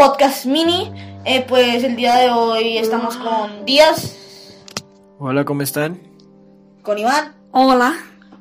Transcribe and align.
podcast 0.00 0.46
mini. 0.46 0.90
Eh, 1.26 1.44
pues 1.46 1.84
el 1.84 1.94
día 1.94 2.16
de 2.16 2.30
hoy 2.30 2.78
estamos 2.78 3.18
con 3.18 3.66
Díaz, 3.66 4.16
Hola, 5.18 5.44
¿cómo 5.44 5.60
están? 5.60 6.00
con 6.80 6.98
Iván 6.98 7.34
Hola. 7.50 7.94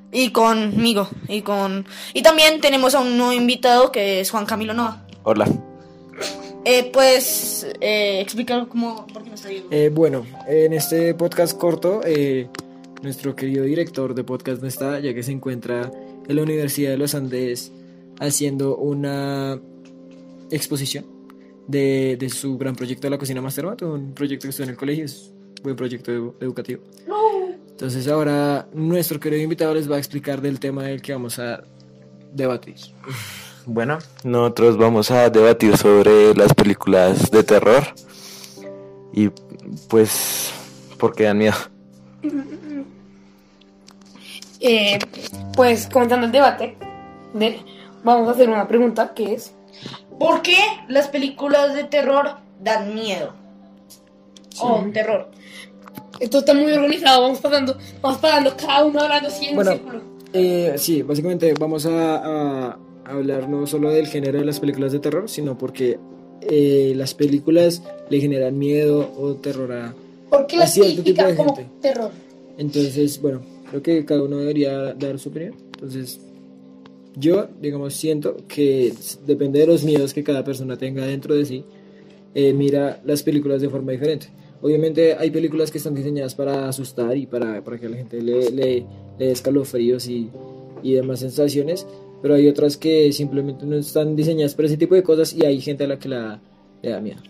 y 0.09 0.31
conmigo. 0.31 1.09
Y 1.27 1.41
con 1.41 1.85
y 2.13 2.21
también 2.21 2.61
tenemos 2.61 2.95
a 2.95 3.01
un 3.01 3.17
nuevo 3.17 3.33
invitado 3.33 3.91
que 3.91 4.21
es 4.21 4.31
Juan 4.31 4.45
Camilo 4.45 4.73
Nova. 4.73 5.05
Hola. 5.23 5.47
Eh, 6.63 6.89
pues 6.93 7.67
eh, 7.81 8.21
explica 8.21 8.65
cómo, 8.69 9.05
por 9.07 9.23
qué 9.23 9.29
no 9.29 9.35
está. 9.35 9.49
Eh, 9.51 9.91
bueno, 9.93 10.25
en 10.47 10.71
este 10.71 11.13
podcast 11.13 11.57
corto, 11.57 11.99
eh, 12.05 12.47
nuestro 13.01 13.35
querido 13.35 13.65
director 13.65 14.15
de 14.15 14.23
podcast 14.23 14.61
no 14.61 14.69
está, 14.69 15.01
ya 15.01 15.13
que 15.13 15.23
se 15.23 15.33
encuentra 15.33 15.91
en 16.25 16.35
la 16.37 16.41
Universidad 16.41 16.91
de 16.91 16.97
los 16.97 17.15
Andes 17.15 17.73
haciendo 18.21 18.77
una 18.77 19.59
exposición 20.51 21.18
de, 21.69 22.17
de 22.19 22.29
su 22.29 22.57
gran 22.57 22.75
proyecto 22.75 23.03
de 23.07 23.11
la 23.11 23.17
cocina 23.17 23.41
Mastermat, 23.41 23.81
un 23.83 24.13
proyecto 24.13 24.43
que 24.47 24.49
estuvo 24.49 24.63
en 24.65 24.71
el 24.71 24.75
colegio, 24.77 25.05
es 25.05 25.31
un 25.57 25.63
buen 25.63 25.75
proyecto 25.75 26.11
edu- 26.11 26.33
educativo. 26.41 26.81
Entonces 27.69 28.07
ahora 28.07 28.67
nuestro 28.73 29.19
querido 29.19 29.41
invitado 29.43 29.73
les 29.75 29.89
va 29.89 29.95
a 29.95 29.99
explicar 29.99 30.41
del 30.41 30.59
tema 30.59 30.83
del 30.83 31.01
que 31.01 31.13
vamos 31.13 31.39
a 31.39 31.63
debatir. 32.33 32.75
Bueno, 33.65 33.99
nosotros 34.23 34.77
vamos 34.77 35.11
a 35.11 35.29
debatir 35.29 35.77
sobre 35.77 36.33
las 36.33 36.55
películas 36.55 37.29
de 37.29 37.43
terror. 37.43 37.83
Y 39.13 39.29
pues, 39.89 40.51
porque 40.97 41.25
dan 41.25 41.37
miedo. 41.37 41.53
Eh, 44.61 44.99
pues 45.55 45.87
comenzando 45.91 46.25
el 46.25 46.31
debate, 46.31 46.75
de- 47.33 47.59
vamos 48.03 48.27
a 48.27 48.31
hacer 48.31 48.49
una 48.49 48.67
pregunta 48.67 49.13
que 49.13 49.33
es 49.35 49.53
¿Por 50.19 50.41
qué 50.41 50.57
las 50.87 51.07
películas 51.07 51.73
de 51.73 51.85
terror 51.85 52.31
dan 52.61 52.93
miedo? 52.93 53.33
O 54.61 54.83
terror. 54.93 55.29
esto 56.19 56.39
está 56.39 56.53
muy 56.53 56.71
organizado, 56.73 57.21
vamos 57.21 57.39
pasando, 57.39 57.77
vamos 58.01 58.19
pasando 58.19 58.57
cada 58.57 58.83
uno 58.83 58.99
hablando 58.99 59.29
así 59.29 59.45
en 59.45 59.55
Bueno, 59.55 59.71
un 59.71 59.77
círculo. 59.77 60.01
Eh, 60.33 60.73
sí, 60.77 61.01
básicamente 61.01 61.53
vamos 61.57 61.85
a, 61.85 62.67
a 62.71 62.77
hablar 63.05 63.47
no 63.47 63.65
solo 63.65 63.89
del 63.89 64.07
género 64.07 64.39
de 64.39 64.45
las 64.45 64.59
películas 64.59 64.91
de 64.91 64.99
terror, 64.99 65.29
sino 65.29 65.57
porque 65.57 65.97
eh, 66.41 66.93
las 66.95 67.13
películas 67.13 67.83
le 68.09 68.19
generan 68.19 68.57
miedo 68.57 69.11
o 69.17 69.35
terror 69.35 69.71
a... 69.71 69.93
¿Por 70.29 70.45
qué 70.47 70.57
a 70.57 70.67
cierto 70.67 71.03
tipo 71.03 71.23
de 71.23 71.35
como 71.35 71.55
gente. 71.55 71.71
terror? 71.81 72.11
Entonces, 72.57 73.21
bueno, 73.21 73.41
creo 73.69 73.81
que 73.81 74.05
cada 74.05 74.23
uno 74.23 74.37
debería 74.37 74.93
dar 74.93 75.17
su 75.19 75.29
opinión. 75.29 75.55
Entonces, 75.73 76.19
yo, 77.15 77.47
digamos, 77.61 77.93
siento 77.93 78.37
que 78.47 78.93
depende 79.25 79.59
de 79.59 79.67
los 79.67 79.83
miedos 79.83 80.13
que 80.13 80.23
cada 80.23 80.43
persona 80.43 80.77
tenga 80.77 81.05
dentro 81.05 81.35
de 81.35 81.45
sí, 81.45 81.65
eh, 82.35 82.53
mira 82.53 83.01
las 83.05 83.23
películas 83.23 83.61
de 83.61 83.69
forma 83.69 83.91
diferente. 83.91 84.27
Obviamente 84.61 85.15
hay 85.17 85.31
películas 85.31 85.71
que 85.71 85.77
están 85.77 85.95
diseñadas 85.95 86.35
para 86.35 86.67
asustar 86.67 87.15
y 87.15 87.25
para, 87.25 87.63
para 87.63 87.79
que 87.79 87.85
a 87.85 87.89
la 87.89 87.97
gente 87.97 88.21
le, 88.21 88.51
le, 88.51 88.51
le 88.51 88.85
dé 89.17 89.31
escalofríos 89.31 90.07
y, 90.07 90.29
y 90.83 90.93
demás 90.93 91.19
sensaciones, 91.19 91.87
pero 92.21 92.35
hay 92.35 92.47
otras 92.47 92.77
que 92.77 93.11
simplemente 93.13 93.65
no 93.65 93.77
están 93.77 94.15
diseñadas 94.15 94.55
para 94.55 94.67
ese 94.67 94.77
tipo 94.77 94.95
de 94.95 95.03
cosas 95.03 95.33
y 95.33 95.45
hay 95.45 95.61
gente 95.61 95.85
a 95.85 95.87
la 95.87 95.99
que 95.99 96.09
la, 96.09 96.41
le 96.81 96.89
da 96.89 96.99
miedo. 96.99 97.21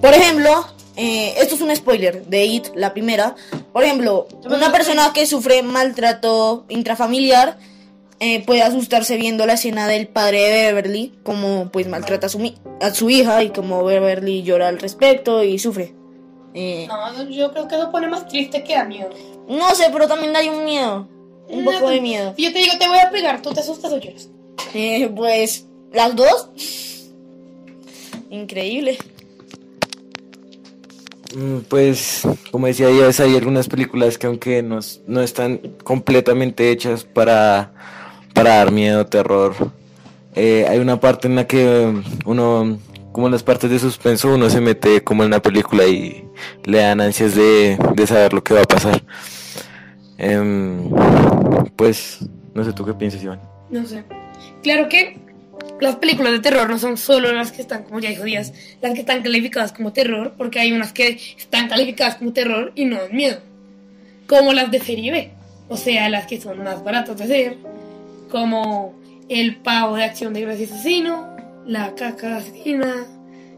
Por 0.00 0.12
ejemplo, 0.12 0.50
eh, 0.96 1.34
esto 1.38 1.54
es 1.54 1.60
un 1.60 1.74
spoiler 1.74 2.26
de 2.26 2.44
It, 2.44 2.66
la 2.74 2.92
primera. 2.92 3.34
Por 3.72 3.84
ejemplo, 3.84 4.26
una 4.44 4.70
persona 4.72 5.12
que 5.14 5.26
sufre 5.26 5.62
maltrato 5.62 6.64
intrafamiliar 6.68 7.58
eh, 8.24 8.42
puede 8.46 8.62
asustarse 8.62 9.16
viendo 9.16 9.44
la 9.46 9.54
escena 9.54 9.88
del 9.88 10.06
padre 10.06 10.40
de 10.42 10.72
Beverly, 10.72 11.12
como 11.24 11.70
pues 11.72 11.88
maltrata 11.88 12.26
a 12.26 12.30
su, 12.30 12.38
mi- 12.38 12.54
a 12.80 12.94
su 12.94 13.10
hija 13.10 13.42
y 13.42 13.50
como 13.50 13.82
Beverly 13.84 14.42
llora 14.44 14.68
al 14.68 14.78
respecto 14.78 15.42
y 15.42 15.58
sufre. 15.58 15.92
Eh, 16.54 16.86
No, 16.88 17.28
yo 17.30 17.50
creo 17.52 17.66
que 17.66 17.74
eso 17.74 17.90
pone 17.90 18.06
más 18.08 18.28
triste 18.28 18.62
que 18.62 18.74
da 18.74 18.84
miedo. 18.84 19.10
no 19.48 19.74
sé, 19.74 19.86
pero 19.92 20.06
también 20.06 20.36
hay 20.36 20.48
un 20.48 20.64
miedo, 20.64 21.08
un 21.48 21.64
poco 21.64 21.88
de 21.90 22.00
miedo. 22.00 22.34
Yo 22.38 22.52
te 22.52 22.58
digo, 22.60 22.74
te 22.78 22.86
voy 22.88 22.98
a 22.98 23.10
pegar, 23.10 23.42
¿tú 23.42 23.52
te 23.52 23.60
asustas 23.60 23.92
o 23.92 23.98
lloras? 23.98 24.28
Eh, 24.74 25.10
pues, 25.16 25.66
las 25.92 26.14
dos. 26.14 26.48
Increíble. 28.30 28.98
Mm, 31.34 31.58
Pues, 31.68 32.22
como 32.50 32.66
decía 32.66 32.88
Díaz, 32.88 33.20
hay 33.20 33.34
algunas 33.36 33.68
películas 33.68 34.18
que 34.18 34.26
aunque 34.26 34.62
no, 34.62 34.78
no 35.06 35.22
están 35.22 35.58
completamente 35.82 36.70
hechas 36.70 37.04
para, 37.04 37.72
para 38.42 38.56
dar 38.56 38.72
miedo, 38.72 39.06
terror, 39.06 39.54
eh, 40.34 40.66
hay 40.68 40.80
una 40.80 40.98
parte 40.98 41.28
en 41.28 41.36
la 41.36 41.46
que 41.46 41.94
uno, 42.26 42.76
como 43.12 43.28
en 43.28 43.32
las 43.32 43.44
partes 43.44 43.70
de 43.70 43.78
suspenso, 43.78 44.34
uno 44.34 44.50
se 44.50 44.60
mete 44.60 45.04
como 45.04 45.22
en 45.22 45.30
la 45.30 45.40
película 45.40 45.86
y 45.86 46.24
le 46.64 46.78
dan 46.78 47.00
ansias 47.00 47.36
de, 47.36 47.78
de 47.94 48.04
saber 48.04 48.32
lo 48.32 48.42
que 48.42 48.54
va 48.54 48.62
a 48.62 48.64
pasar. 48.64 49.00
Em, 50.18 50.90
pues, 51.76 52.18
no 52.52 52.64
sé 52.64 52.72
tú 52.72 52.84
qué 52.84 52.94
piensas, 52.94 53.22
Iván. 53.22 53.40
No 53.70 53.86
sé. 53.86 54.02
Claro 54.64 54.88
que 54.88 55.20
las 55.80 55.94
películas 55.96 56.32
de 56.32 56.40
terror 56.40 56.68
no 56.68 56.80
son 56.80 56.96
solo 56.96 57.32
las 57.32 57.52
que 57.52 57.62
están, 57.62 57.84
como 57.84 58.00
ya 58.00 58.08
dijo 58.08 58.24
Díaz, 58.24 58.52
las 58.80 58.94
que 58.94 59.00
están 59.00 59.22
calificadas 59.22 59.70
como 59.70 59.92
terror, 59.92 60.34
porque 60.36 60.58
hay 60.58 60.72
unas 60.72 60.92
que 60.92 61.16
están 61.38 61.68
calificadas 61.68 62.16
como 62.16 62.32
terror 62.32 62.72
y 62.74 62.86
no 62.86 62.96
dan 62.96 63.14
miedo. 63.14 63.38
Como 64.26 64.52
las 64.52 64.68
de 64.72 64.80
serie 64.80 65.12
B, 65.12 65.30
o 65.68 65.76
sea, 65.76 66.08
las 66.08 66.26
que 66.26 66.40
son 66.40 66.64
más 66.64 66.82
baratas 66.82 67.16
de 67.18 67.24
hacer, 67.24 67.56
como 68.32 68.94
el 69.28 69.56
pavo 69.56 69.96
de 69.96 70.04
acción 70.04 70.32
de 70.32 70.40
gracia 70.40 70.64
asesino, 70.64 71.36
la 71.66 71.94
caca 71.94 72.38
asesina, 72.38 73.06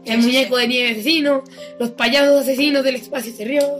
el 0.03 0.21
muñeco 0.21 0.57
de 0.57 0.67
nieve 0.67 0.91
asesino, 0.91 1.43
los 1.79 1.91
payasos 1.91 2.41
asesinos 2.41 2.83
del 2.83 2.95
espacio 2.95 3.29
exterior, 3.29 3.79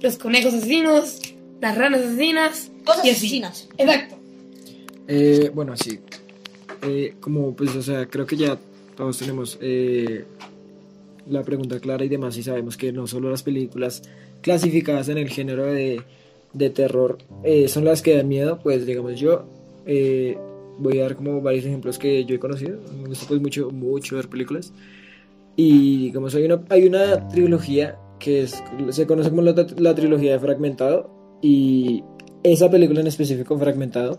los 0.00 0.16
conejos 0.18 0.54
asesinos, 0.54 1.20
las 1.60 1.76
ranas 1.76 2.00
asesinas, 2.00 2.70
Cosas 2.84 3.04
y 3.04 3.10
asesinas. 3.10 3.68
Exacto. 3.76 4.16
Eh, 5.08 5.50
bueno, 5.52 5.76
sí. 5.76 5.98
Eh, 6.82 7.14
como 7.18 7.56
pues, 7.56 7.74
o 7.74 7.82
sea, 7.82 8.06
creo 8.06 8.24
que 8.24 8.36
ya 8.36 8.56
todos 8.96 9.18
tenemos 9.18 9.58
eh, 9.60 10.24
la 11.28 11.42
pregunta 11.42 11.80
clara 11.80 12.04
y 12.04 12.08
demás 12.08 12.36
y 12.36 12.44
sabemos 12.44 12.76
que 12.76 12.92
no 12.92 13.08
solo 13.08 13.30
las 13.30 13.42
películas 13.42 14.02
clasificadas 14.42 15.08
en 15.08 15.18
el 15.18 15.28
género 15.28 15.64
de, 15.64 16.02
de 16.52 16.70
terror 16.70 17.18
eh, 17.42 17.66
son 17.66 17.84
las 17.84 18.02
que 18.02 18.16
dan 18.16 18.28
miedo, 18.28 18.60
pues 18.62 18.86
digamos 18.86 19.18
yo 19.18 19.55
eh, 19.86 20.36
voy 20.78 20.98
a 20.98 21.02
dar 21.02 21.16
como 21.16 21.40
varios 21.40 21.64
ejemplos 21.64 21.98
que 21.98 22.24
yo 22.24 22.34
he 22.34 22.38
conocido. 22.38 22.78
Me 23.00 23.08
gusta 23.08 23.26
pues 23.28 23.40
mucho, 23.40 23.70
mucho 23.70 24.16
ver 24.16 24.28
películas. 24.28 24.72
Y 25.56 26.06
digamos, 26.06 26.34
hay 26.34 26.44
una, 26.44 26.62
hay 26.68 26.86
una 26.86 27.28
trilogía 27.28 27.98
que 28.18 28.42
es, 28.42 28.62
se 28.90 29.06
conoce 29.06 29.30
como 29.30 29.42
la, 29.42 29.66
la 29.78 29.94
trilogía 29.94 30.32
de 30.32 30.38
Fragmentado 30.38 31.10
y 31.42 32.02
esa 32.42 32.70
película 32.70 33.00
en 33.00 33.06
específico, 33.06 33.58
Fragmentado, 33.58 34.18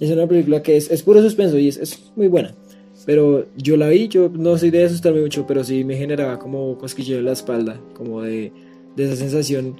es 0.00 0.10
una 0.10 0.26
película 0.26 0.62
que 0.62 0.76
es, 0.76 0.90
es 0.90 1.02
puro 1.02 1.22
suspenso 1.22 1.58
y 1.58 1.68
es, 1.68 1.76
es 1.76 2.12
muy 2.16 2.28
buena. 2.28 2.54
Pero 3.06 3.46
yo 3.56 3.76
la 3.76 3.88
vi, 3.88 4.08
yo 4.08 4.30
no 4.30 4.56
soy 4.56 4.70
de 4.70 4.84
asustarme 4.84 5.20
mucho, 5.20 5.46
pero 5.46 5.62
sí 5.62 5.84
me 5.84 5.96
generaba 5.96 6.38
como 6.38 6.78
cosquilleo 6.78 7.18
en 7.18 7.26
la 7.26 7.32
espalda, 7.32 7.80
como 7.94 8.22
de, 8.22 8.52
de 8.96 9.04
esa 9.04 9.16
sensación 9.16 9.76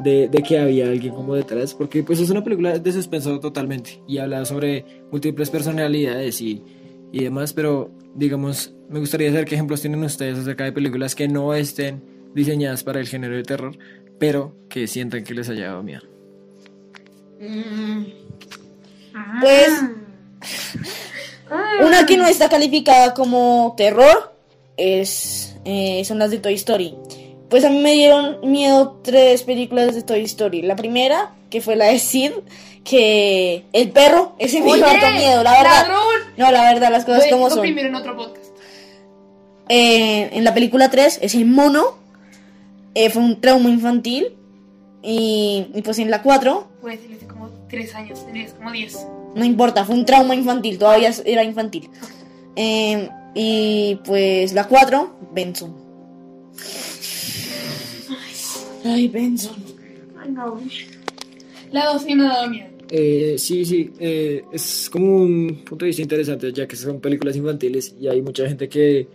de, 0.00 0.28
de 0.28 0.42
que 0.42 0.58
había 0.58 0.86
alguien 0.88 1.14
como 1.14 1.34
detrás, 1.34 1.74
porque 1.74 2.02
pues 2.02 2.20
es 2.20 2.30
una 2.30 2.42
película 2.44 2.78
de 2.78 2.92
suspenso 2.92 3.38
totalmente 3.40 4.02
y 4.08 4.18
habla 4.18 4.44
sobre 4.44 4.84
múltiples 5.10 5.50
personalidades 5.50 6.40
y, 6.40 6.62
y 7.12 7.24
demás, 7.24 7.52
pero 7.52 7.90
digamos, 8.14 8.74
me 8.88 8.98
gustaría 8.98 9.30
saber 9.30 9.46
qué 9.46 9.54
ejemplos 9.54 9.80
tienen 9.80 10.02
ustedes 10.04 10.38
acerca 10.38 10.64
de 10.64 10.72
películas 10.72 11.14
que 11.14 11.28
no 11.28 11.54
estén 11.54 12.02
diseñadas 12.34 12.82
para 12.84 13.00
el 13.00 13.08
género 13.08 13.36
de 13.36 13.42
terror, 13.42 13.76
pero 14.18 14.56
que 14.68 14.86
sientan 14.86 15.24
que 15.24 15.34
les 15.34 15.48
haya 15.48 15.66
dado 15.68 15.82
miedo. 15.82 16.02
Mm, 17.40 18.04
Pues 19.40 19.70
una 21.84 22.06
que 22.06 22.16
no 22.16 22.26
está 22.26 22.48
calificada 22.48 23.14
como 23.14 23.74
terror 23.76 24.34
es 24.76 25.56
eh, 25.64 26.02
son 26.04 26.18
las 26.18 26.30
de 26.30 26.38
Toy 26.38 26.54
Story. 26.54 26.94
Pues 27.52 27.66
a 27.66 27.68
mí 27.68 27.80
me 27.80 27.92
dieron 27.92 28.38
miedo 28.50 28.98
tres 29.02 29.42
películas 29.42 29.94
de 29.94 30.00
Toy 30.00 30.22
Story. 30.22 30.62
La 30.62 30.74
primera, 30.74 31.32
que 31.50 31.60
fue 31.60 31.76
la 31.76 31.84
de 31.88 31.98
Sid, 31.98 32.30
que 32.82 33.66
el 33.74 33.90
perro, 33.90 34.34
ese 34.38 34.62
me 34.62 34.72
dio 34.72 34.86
harto 34.86 35.10
miedo, 35.10 35.42
la 35.42 35.50
verdad. 35.50 35.82
¡Ladrón! 35.82 36.32
No, 36.38 36.50
la 36.50 36.72
verdad, 36.72 36.90
las 36.90 37.04
cosas 37.04 37.26
como 37.30 37.50
son. 37.50 37.60
primero 37.60 37.88
en 37.88 37.94
otro 37.94 38.16
podcast. 38.16 38.46
Eh, 39.68 40.30
en 40.32 40.44
la 40.44 40.54
película 40.54 40.90
3, 40.90 41.18
ese 41.20 41.44
mono 41.44 41.98
eh, 42.94 43.10
fue 43.10 43.20
un 43.20 43.38
trauma 43.38 43.68
infantil. 43.68 44.34
Y, 45.02 45.66
y 45.74 45.82
pues 45.82 45.98
en 45.98 46.10
la 46.10 46.22
4, 46.22 46.68
Puede 46.80 46.96
ser 46.96 47.12
hace 47.12 47.26
como 47.26 47.50
3 47.68 47.94
años, 47.96 48.24
tenías 48.24 48.54
como 48.54 48.72
10. 48.72 48.96
No 49.34 49.44
importa, 49.44 49.84
fue 49.84 49.94
un 49.94 50.06
trauma 50.06 50.34
infantil, 50.34 50.78
todavía 50.78 51.12
era 51.26 51.44
infantil. 51.44 51.90
Eh, 52.56 53.10
y 53.34 53.96
pues 54.06 54.54
la 54.54 54.66
4, 54.68 55.16
Benson. 55.34 55.76
Ay, 58.84 59.08
Benson. 59.08 59.56
La 61.70 61.92
2 61.92 62.02
sí 62.02 62.14
me 62.14 62.26
ha 62.26 62.28
dado 62.28 62.50
miedo. 62.50 62.66
Eh, 62.90 63.36
sí, 63.38 63.64
sí, 63.64 63.90
eh, 63.98 64.44
es 64.52 64.90
como 64.92 65.16
un 65.16 65.62
punto 65.64 65.84
de 65.84 65.88
vista 65.88 66.02
interesante, 66.02 66.52
ya 66.52 66.68
que 66.68 66.76
son 66.76 67.00
películas 67.00 67.36
infantiles 67.36 67.94
y 67.98 68.08
hay 68.08 68.20
mucha 68.20 68.46
gente 68.46 68.68
que 68.68 69.08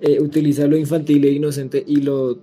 eh, 0.00 0.20
utiliza 0.20 0.66
lo 0.66 0.76
infantil 0.76 1.24
e 1.24 1.30
inocente 1.30 1.84
y 1.86 1.96
lo 1.96 2.38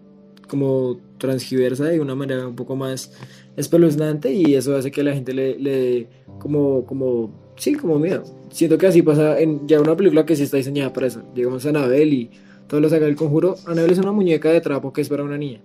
como 0.48 1.02
transgiversa 1.18 1.86
de 1.86 2.00
una 2.00 2.16
manera 2.16 2.48
un 2.48 2.56
poco 2.56 2.78
más 2.78 3.12
espeluznante 3.58 4.32
y 4.32 4.56
eso 4.56 4.78
hace 4.78 4.92
que 4.92 5.04
la 5.04 5.14
gente 5.14 5.34
le, 5.34 5.60
le 5.60 5.72
dé 5.72 6.08
como, 6.40 6.86
como, 6.86 7.54
sí, 7.58 7.76
como 7.76 8.00
miedo. 8.00 8.24
Siento 8.50 8.78
que 8.78 8.88
así 8.88 9.02
pasa 9.02 9.38
en 9.40 9.68
ya 9.68 9.82
una 9.82 9.98
película 9.98 10.26
que 10.26 10.38
sí 10.38 10.44
está 10.44 10.56
diseñada 10.56 10.94
para 10.94 11.08
eso. 11.08 11.22
Digamos 11.36 11.66
Anabel 11.66 12.14
y 12.14 12.30
todos 12.68 12.82
los 12.82 12.92
saga 12.92 13.08
del 13.08 13.18
conjuro. 13.18 13.58
Anabel 13.66 13.92
es 13.92 13.98
una 13.98 14.14
muñeca 14.14 14.52
de 14.52 14.62
trapo 14.62 14.94
que 14.94 15.02
es 15.02 15.10
para 15.10 15.24
una 15.24 15.38
niña. 15.38 15.60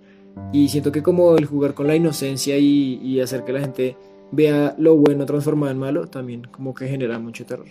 Y 0.52 0.68
siento 0.68 0.92
que 0.92 1.02
como 1.02 1.36
el 1.36 1.46
jugar 1.46 1.74
con 1.74 1.86
la 1.86 1.96
inocencia 1.96 2.56
y, 2.58 3.20
hacer 3.20 3.44
que 3.44 3.52
la 3.52 3.60
gente 3.60 3.96
vea 4.30 4.74
lo 4.78 4.96
bueno 4.96 5.26
transformado 5.26 5.72
en 5.72 5.78
malo, 5.78 6.06
también 6.06 6.44
como 6.50 6.74
que 6.74 6.88
genera 6.88 7.18
mucho 7.18 7.44
terror. 7.44 7.66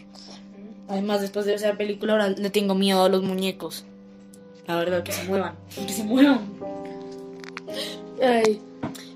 Además, 0.88 1.22
después 1.22 1.46
de 1.46 1.54
esa 1.56 1.74
película, 1.74 2.14
ahora 2.14 2.30
le 2.30 2.50
tengo 2.50 2.76
miedo 2.76 3.04
a 3.04 3.10
los 3.10 3.24
muñecos. 3.24 3.86
La 4.68 4.76
verdad, 4.78 5.04
que 5.04 5.12
se 5.12 5.24
muevan. 5.24 5.54
Que 5.76 5.94
se 5.94 6.04
muevan. 6.04 6.40
Ay, 8.22 8.60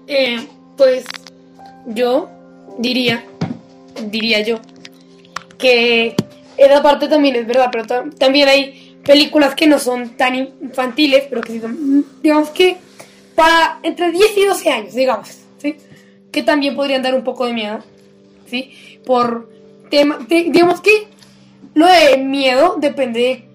eh, 0.07 0.47
pues 0.77 1.05
yo 1.87 2.29
diría, 2.79 3.23
diría 4.09 4.41
yo, 4.41 4.59
que 5.57 6.15
esa 6.57 6.81
parte 6.81 7.07
también 7.07 7.35
es 7.35 7.45
verdad, 7.45 7.69
pero 7.71 7.85
ta- 7.85 8.05
también 8.17 8.47
hay 8.47 8.97
películas 9.03 9.53
que 9.55 9.67
no 9.67 9.77
son 9.79 10.09
tan 10.17 10.35
infantiles, 10.35 11.25
pero 11.29 11.41
que 11.41 11.53
sí 11.53 11.59
son, 11.59 12.05
digamos 12.23 12.49
que 12.49 12.77
para 13.35 13.79
entre 13.83 14.11
10 14.11 14.37
y 14.37 14.45
12 14.45 14.69
años, 14.69 14.93
digamos, 14.93 15.39
¿sí? 15.57 15.75
Que 16.31 16.43
también 16.43 16.75
podrían 16.75 17.01
dar 17.01 17.13
un 17.13 17.23
poco 17.23 17.45
de 17.45 17.53
miedo, 17.53 17.79
¿sí? 18.47 18.71
Por 19.05 19.49
tema, 19.89 20.19
digamos 20.27 20.81
que 20.81 21.07
lo 21.73 21.85
de 21.85 22.17
miedo 22.17 22.77
depende 22.79 23.19
de 23.19 23.45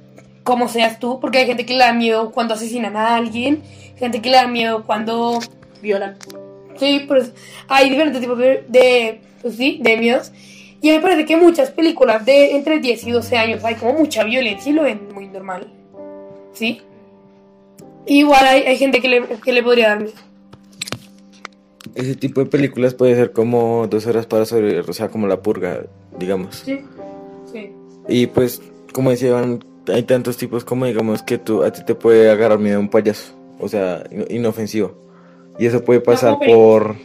cómo 0.45 0.69
seas 0.69 0.99
tú, 0.99 1.19
porque 1.21 1.39
hay 1.39 1.47
gente 1.47 1.67
que 1.67 1.75
le 1.75 1.85
da 1.85 1.93
miedo 1.93 2.31
cuando 2.33 2.55
asesinan 2.55 2.97
a 2.97 3.15
alguien, 3.15 3.63
gente 3.99 4.21
que 4.21 4.31
le 4.31 4.37
da 4.37 4.47
miedo 4.47 4.85
cuando 4.85 5.39
Violan. 5.83 6.17
Sí, 6.77 7.05
pues 7.07 7.33
hay 7.69 7.91
diferentes 7.91 8.21
tipos 8.21 8.39
de, 8.39 8.65
de, 8.69 9.21
pues 9.43 9.57
sí, 9.57 9.79
de 9.83 9.97
miedos. 9.97 10.33
Y 10.83 10.91
me 10.91 11.01
parece 11.01 11.27
que 11.27 11.37
muchas 11.37 11.71
películas 11.71 12.25
de 12.25 12.57
entre 12.57 12.79
10 12.79 13.07
y 13.07 13.11
12 13.11 13.37
años 13.37 13.65
hay 13.65 13.75
como 13.75 13.93
mucha 13.93 14.25
violencia 14.25 14.71
y 14.71 14.75
lo 14.75 14.83
ven 14.83 15.09
muy 15.13 15.29
normal. 15.29 15.71
¿Sí? 16.55 16.81
Igual 18.13 18.45
hay, 18.45 18.63
hay 18.63 18.77
gente 18.77 19.01
que 19.01 19.09
le, 19.09 19.23
que 19.45 19.53
le 19.53 19.63
podría 19.63 19.91
dar 19.91 20.01
miedo. 20.01 20.15
Ese 21.95 22.17
tipo 22.17 22.41
de 22.41 22.47
películas 22.47 22.95
puede 22.95 23.15
ser 23.15 23.33
como 23.33 23.87
dos 23.89 24.05
horas 24.07 24.27
para 24.27 24.45
sobrevivir, 24.47 24.85
o 24.89 24.93
sea, 24.93 25.09
como 25.09 25.29
la 25.29 25.43
purga, 25.43 25.85
digamos. 26.19 26.57
Sí. 26.65 26.81
Sí. 27.53 27.71
Y 28.09 28.27
pues, 28.27 28.61
como 28.93 29.11
decía 29.11 29.29
Iván, 29.29 29.65
hay 29.87 30.03
tantos 30.03 30.37
tipos 30.37 30.65
como 30.65 30.87
digamos 30.87 31.23
que 31.23 31.39
tú, 31.39 31.63
a 31.63 31.73
ti 31.73 31.85
te 31.85 31.95
puede 31.95 32.31
agarrar 32.31 32.59
miedo 32.59 32.81
un 32.81 32.89
payaso, 32.89 33.33
o 33.61 33.69
sea, 33.69 34.03
in- 34.11 34.27
inofensivo. 34.29 34.97
Y 35.59 35.67
eso 35.67 35.85
puede 35.85 36.01
pasar 36.01 36.39
por... 36.39 36.97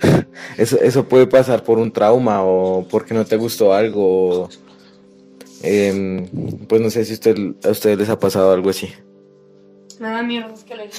Eso, 0.56 0.78
eso 0.80 1.04
puede 1.04 1.26
pasar 1.26 1.62
por 1.62 1.76
un 1.78 1.92
trauma 1.92 2.42
o 2.42 2.86
porque 2.90 3.12
no 3.12 3.26
te 3.26 3.36
gustó 3.36 3.74
algo. 3.74 4.44
o, 4.44 4.48
em, 5.62 6.26
pues 6.66 6.80
no 6.80 6.88
sé 6.88 7.04
si 7.04 7.12
usted, 7.12 7.36
a 7.62 7.68
ustedes 7.70 7.98
les 7.98 8.08
ha 8.08 8.18
pasado 8.18 8.50
algo 8.52 8.70
así. 8.70 8.88
Nada 10.00 10.22
mierda, 10.22 10.52
es 10.54 10.64
que 10.64 10.74
le 10.74 10.90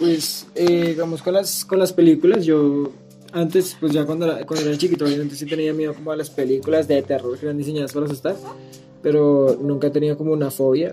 Pues, 0.00 0.46
eh, 0.54 0.86
digamos, 0.88 1.22
con 1.22 1.34
las, 1.34 1.64
con 1.64 1.78
las 1.78 1.92
películas, 1.92 2.44
yo 2.44 2.90
antes, 3.32 3.76
pues 3.78 3.92
ya 3.92 4.04
cuando 4.06 4.24
era, 4.26 4.44
cuando 4.46 4.66
era 4.66 4.76
chiquito, 4.78 5.04
obviamente 5.04 5.36
sí 5.36 5.46
tenía 5.46 5.72
miedo 5.74 5.94
como 5.94 6.10
a 6.10 6.16
las 6.16 6.30
películas 6.30 6.88
de 6.88 7.02
terror 7.02 7.38
que 7.38 7.44
eran 7.46 7.58
diseñadas 7.58 7.92
para 7.92 8.06
asustar, 8.06 8.34
pero 9.02 9.58
nunca 9.60 9.88
he 9.88 9.90
tenido 9.90 10.16
como 10.16 10.32
una 10.32 10.50
fobia 10.50 10.92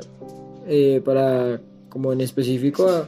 eh, 0.68 1.02
para, 1.04 1.60
como 1.90 2.12
en 2.14 2.22
específico, 2.22 2.88
a- 2.90 3.08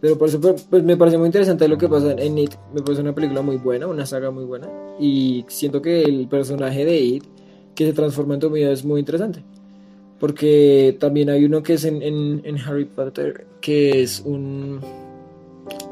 pero 0.00 0.18
por 0.18 0.28
eso 0.28 0.40
pues, 0.40 0.66
pues, 0.68 0.82
me 0.82 0.96
parece 0.96 1.16
muy 1.18 1.26
interesante 1.26 1.68
lo 1.68 1.78
que 1.78 1.88
pasa 1.88 2.12
en 2.12 2.36
It, 2.38 2.54
me 2.74 2.80
parece 2.82 3.02
una 3.02 3.14
película 3.14 3.42
muy 3.42 3.56
buena, 3.56 3.86
una 3.86 4.06
saga 4.06 4.30
muy 4.32 4.44
buena, 4.44 4.68
y 4.98 5.44
siento 5.48 5.80
que 5.80 6.02
el 6.02 6.26
personaje 6.26 6.84
de 6.84 7.00
It, 7.00 7.24
que 7.76 7.86
se 7.86 7.92
transforma 7.92 8.34
en 8.34 8.40
tu 8.40 8.50
vida, 8.50 8.72
es 8.72 8.84
muy 8.84 8.98
interesante. 9.00 9.44
Porque 10.20 10.96
también 11.00 11.30
hay 11.30 11.44
uno 11.46 11.62
que 11.62 11.72
es 11.74 11.84
en, 11.84 12.02
en, 12.02 12.42
en 12.44 12.58
Harry 12.58 12.84
Potter, 12.84 13.46
que 13.62 14.02
es 14.02 14.20
un, 14.24 14.78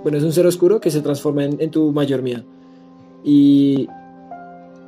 bueno, 0.03 0.19
es 0.19 0.25
un 0.25 0.33
ser 0.33 0.47
oscuro 0.47 0.81
que 0.81 0.91
se 0.91 1.01
transforma 1.01 1.45
en, 1.45 1.61
en 1.61 1.71
tu 1.71 1.91
mayor 1.93 2.21
miedo. 2.23 2.45
Y 3.25 3.89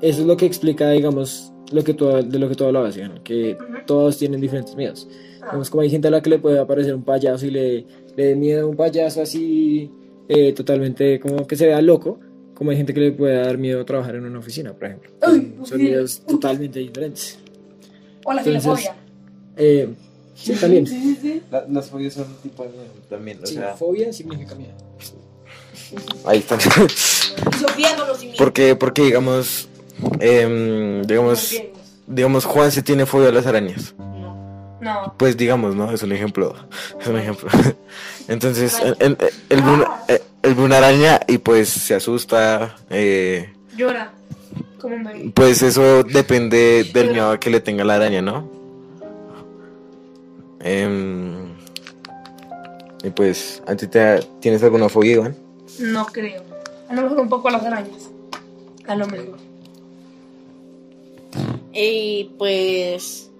eso 0.02 0.20
es 0.20 0.26
lo 0.26 0.36
que 0.36 0.44
explica, 0.46 0.90
digamos, 0.90 1.52
lo 1.72 1.82
que 1.82 1.94
tú, 1.94 2.06
de 2.06 2.38
lo 2.38 2.48
que 2.50 2.54
tú 2.54 2.64
hablabas, 2.64 2.96
Iván, 2.98 3.20
que 3.24 3.56
todos 3.86 4.18
tienen 4.18 4.40
diferentes 4.42 4.76
miedos. 4.76 5.08
Digamos, 5.36 5.70
como 5.70 5.80
hay 5.82 5.90
gente 5.90 6.08
a 6.08 6.10
la 6.10 6.20
que 6.20 6.30
le 6.30 6.38
puede 6.38 6.58
aparecer 6.58 6.94
un 6.94 7.02
payaso 7.02 7.46
y 7.46 7.50
le, 7.50 7.86
le 8.16 8.24
dé 8.26 8.36
miedo 8.36 8.66
a 8.66 8.66
un 8.68 8.76
payaso 8.76 9.22
así, 9.22 9.90
eh, 10.28 10.52
totalmente 10.52 11.18
como 11.18 11.46
que 11.46 11.56
se 11.56 11.66
vea 11.66 11.80
loco, 11.80 12.20
como 12.54 12.72
hay 12.72 12.76
gente 12.76 12.92
que 12.92 13.00
le 13.00 13.12
puede 13.12 13.36
dar 13.36 13.56
miedo 13.56 13.80
a 13.80 13.84
trabajar 13.86 14.16
en 14.16 14.26
una 14.26 14.38
oficina, 14.38 14.74
por 14.74 14.84
ejemplo. 14.84 15.10
Uy, 15.26 15.54
Son- 15.64 15.78
miedos 15.82 16.20
totalmente 16.26 16.78
diferentes. 16.78 17.38
O 18.24 18.34
la 18.34 18.42
Entonces, 18.42 18.62
filofobia. 18.62 18.96
Eh, 19.56 19.88
sí, 20.34 20.54
también. 20.54 20.86
Sí, 20.86 21.00
sí, 21.00 21.18
sí. 21.20 21.42
las 21.70 21.88
fobias 21.90 22.14
son 22.14 22.24
un 22.28 22.36
tipo 22.36 22.62
de 22.64 22.70
miedo 22.70 22.84
también, 23.08 23.38
Sí, 23.44 23.58
fobia 23.78 24.12
significa 24.12 24.54
miedo. 24.54 24.74
ahí 26.26 26.38
están. 26.38 26.60
Sofía 26.60 27.96
no 27.96 28.06
los 28.06 28.24
porque, 28.38 28.76
porque 28.76 29.02
digamos, 29.02 29.68
em, 30.20 31.02
digamos, 31.02 31.54
digamos, 32.06 32.44
Juan 32.44 32.70
se 32.72 32.82
tiene 32.82 33.06
fobia 33.06 33.28
a 33.28 33.32
las 33.32 33.46
arañas. 33.46 33.94
No. 33.98 34.78
No. 34.80 35.14
Pues 35.18 35.36
digamos, 35.36 35.74
¿no? 35.74 35.92
Es 35.92 36.02
un 36.02 36.12
ejemplo. 36.12 36.54
Es 37.00 37.06
un 37.06 37.18
ejemplo. 37.18 37.48
Entonces, 38.28 38.80
el, 38.80 38.96
el, 39.00 39.16
el 39.50 39.60
una- 39.60 40.04
eh, 40.08 40.22
él 40.42 40.54
ve 40.54 40.62
una 40.62 40.78
araña 40.78 41.20
y 41.28 41.38
pues 41.38 41.68
se 41.68 41.94
asusta. 41.94 42.76
eh, 42.88 43.52
Llora. 43.76 44.12
Como 44.80 44.96
un 44.96 45.04
bebé. 45.04 45.32
pues 45.34 45.60
eso 45.62 46.02
depende 46.04 46.84
del 46.94 47.10
miedo 47.10 47.38
que 47.38 47.50
le 47.50 47.60
tenga 47.60 47.84
la 47.84 47.96
araña, 47.96 48.22
¿no? 48.22 48.50
Em, 50.60 51.54
y 53.02 53.10
pues, 53.10 53.62
¿a 53.66 53.74
ti 53.76 53.86
te, 53.86 54.20
tienes 54.40 54.62
alguna 54.62 54.88
fobia, 54.88 55.12
Iván? 55.12 55.36
No 55.78 56.06
creo. 56.06 56.42
A 56.88 56.94
lo 56.94 57.02
mejor 57.02 57.20
un 57.20 57.28
poco 57.28 57.48
a 57.48 57.52
las 57.52 57.64
arañas. 57.64 58.10
A 58.86 58.94
lo 58.96 59.06
mejor. 59.06 59.38
Y 61.72 62.30
pues. 62.36 63.30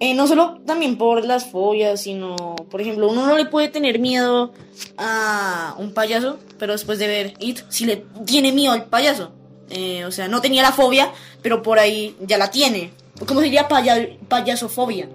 eh, 0.00 0.14
no 0.14 0.26
solo 0.26 0.58
también 0.66 0.96
por 0.96 1.24
las 1.24 1.44
fobias, 1.50 2.00
sino, 2.02 2.56
por 2.70 2.80
ejemplo, 2.80 3.08
uno 3.10 3.26
no 3.26 3.36
le 3.36 3.44
puede 3.46 3.68
tener 3.68 3.98
miedo 3.98 4.52
a 4.96 5.74
un 5.78 5.92
payaso, 5.92 6.38
pero 6.58 6.72
después 6.72 6.98
de 6.98 7.06
ver 7.08 7.34
It, 7.38 7.60
sí 7.68 7.84
le 7.84 8.04
tiene 8.24 8.52
miedo 8.52 8.72
al 8.72 8.86
payaso. 8.86 9.30
Eh, 9.70 10.04
o 10.06 10.10
sea, 10.10 10.28
no 10.28 10.40
tenía 10.40 10.62
la 10.62 10.72
fobia, 10.72 11.12
pero 11.42 11.62
por 11.62 11.78
ahí 11.78 12.16
ya 12.20 12.36
la 12.38 12.50
tiene. 12.50 12.90
¿Cómo 13.26 13.40
sería 13.40 13.68
paya- 13.68 14.08
payasofobia? 14.28 15.08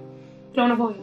Clownofobia. 0.54 0.98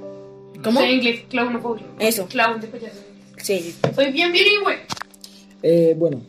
¿Cómo? 0.65 0.81
En 0.81 0.91
inglés, 0.93 1.23
clownofobia. 1.29 1.85
Eso. 1.99 2.27
Clown 2.27 2.61
de 2.61 2.67
payaso. 2.69 3.01
Sí. 3.37 3.75
Soy 3.95 4.11
bien 4.11 4.33
bilingüe. 4.33 4.79
Eh, 5.63 5.95
bueno, 5.97 6.23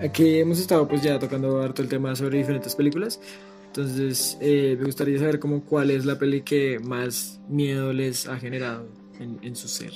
aquí 0.00 0.38
hemos 0.38 0.60
estado 0.60 0.86
pues 0.86 1.02
ya 1.02 1.18
tocando 1.18 1.60
harto 1.60 1.82
el 1.82 1.88
tema 1.88 2.14
sobre 2.14 2.38
diferentes 2.38 2.74
películas. 2.74 3.20
Entonces, 3.66 4.38
eh, 4.40 4.76
me 4.78 4.86
gustaría 4.86 5.18
saber 5.18 5.40
como 5.40 5.62
cuál 5.62 5.90
es 5.90 6.04
la 6.04 6.16
peli 6.16 6.42
que 6.42 6.78
más 6.78 7.40
miedo 7.48 7.92
les 7.92 8.28
ha 8.28 8.36
generado 8.38 8.86
en, 9.18 9.40
en 9.42 9.56
su 9.56 9.66
ser, 9.66 9.92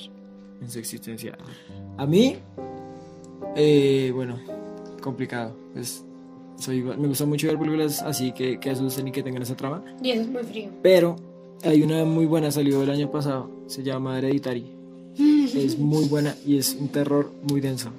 en 0.61 0.69
su 0.69 0.79
existencia. 0.79 1.37
A 1.97 2.05
mí, 2.05 2.35
eh, 3.55 4.11
bueno, 4.13 4.37
complicado. 5.01 5.55
Pues, 5.73 6.03
soy, 6.57 6.81
me 6.81 7.07
gusta 7.07 7.25
mucho 7.25 7.47
ver 7.47 7.57
películas 7.57 8.01
así 8.01 8.33
que, 8.33 8.59
que 8.59 8.69
asusten 8.69 9.07
y 9.07 9.11
que 9.13 9.23
tengan 9.23 9.43
esa 9.43 9.55
trama. 9.55 9.81
Y 10.03 10.11
eso 10.11 10.23
es 10.23 10.27
muy 10.27 10.43
frío. 10.43 10.69
Pero 10.81 11.15
hay 11.63 11.81
una 11.81 12.03
muy 12.05 12.25
buena, 12.25 12.51
salió 12.51 12.81
el 12.83 12.89
año 12.89 13.11
pasado, 13.11 13.49
se 13.67 13.83
llama 13.83 14.17
Hereditary. 14.17 14.65
Es 15.55 15.77
muy 15.77 16.05
buena 16.05 16.35
y 16.45 16.57
es 16.57 16.75
un 16.79 16.87
terror 16.89 17.31
muy 17.43 17.59
denso. 17.59 17.89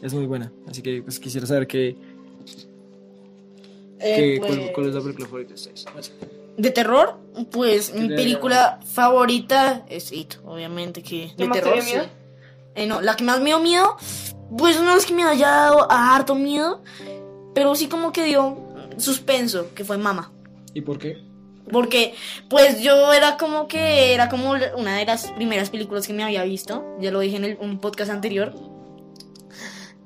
Es 0.00 0.14
muy 0.14 0.26
buena, 0.26 0.50
así 0.66 0.80
que 0.80 1.02
pues 1.02 1.18
quisiera 1.20 1.46
saber 1.46 1.66
qué, 1.66 1.96
qué- 3.98 4.34
Eh, 4.34 4.38
cuál, 4.38 4.56
pues, 4.58 4.70
cuál 4.74 4.88
es 4.88 4.94
la 4.94 5.00
película 5.02 5.26
favorita 5.26 5.48
de 5.50 5.54
ustedes. 5.54 5.86
De 6.56 6.70
terror, 6.70 7.16
pues 7.50 7.94
mi 7.94 8.08
película 8.08 8.80
favorita 8.84 9.84
es 9.88 10.12
It, 10.12 10.34
obviamente 10.44 11.02
que 11.02 11.28
¿Qué 11.36 11.42
de 11.42 11.48
más 11.48 11.58
te 11.58 11.62
terror. 11.64 11.74
dio 11.82 11.84
miedo? 11.92 12.04
sí. 12.04 12.10
Eh, 12.76 12.86
no, 12.86 13.00
la 13.00 13.16
que 13.16 13.24
más 13.24 13.40
me 13.40 13.46
dio 13.46 13.60
miedo, 13.60 13.96
pues 14.56 14.80
no 14.80 14.96
es 14.96 15.04
que 15.04 15.12
me 15.14 15.22
haya 15.24 15.48
dado 15.48 15.90
a 15.90 16.14
harto 16.14 16.34
miedo, 16.34 16.82
pero 17.54 17.74
sí 17.74 17.88
como 17.88 18.12
que 18.12 18.24
dio 18.24 18.56
suspenso, 18.96 19.68
que 19.74 19.84
fue 19.84 19.98
Mama. 19.98 20.32
¿Y 20.72 20.80
por 20.82 20.98
qué? 20.98 21.18
Porque, 21.72 22.14
pues 22.48 22.80
yo 22.82 23.12
era 23.12 23.36
como 23.36 23.68
que 23.68 24.14
era 24.14 24.28
como 24.28 24.50
una 24.50 24.96
de 24.96 25.04
las 25.04 25.30
primeras 25.32 25.70
películas 25.70 26.06
que 26.06 26.12
me 26.12 26.24
había 26.24 26.44
visto, 26.44 26.96
ya 27.00 27.10
lo 27.10 27.20
dije 27.20 27.36
en 27.36 27.44
el, 27.44 27.58
un 27.60 27.78
podcast 27.78 28.10
anterior. 28.10 28.54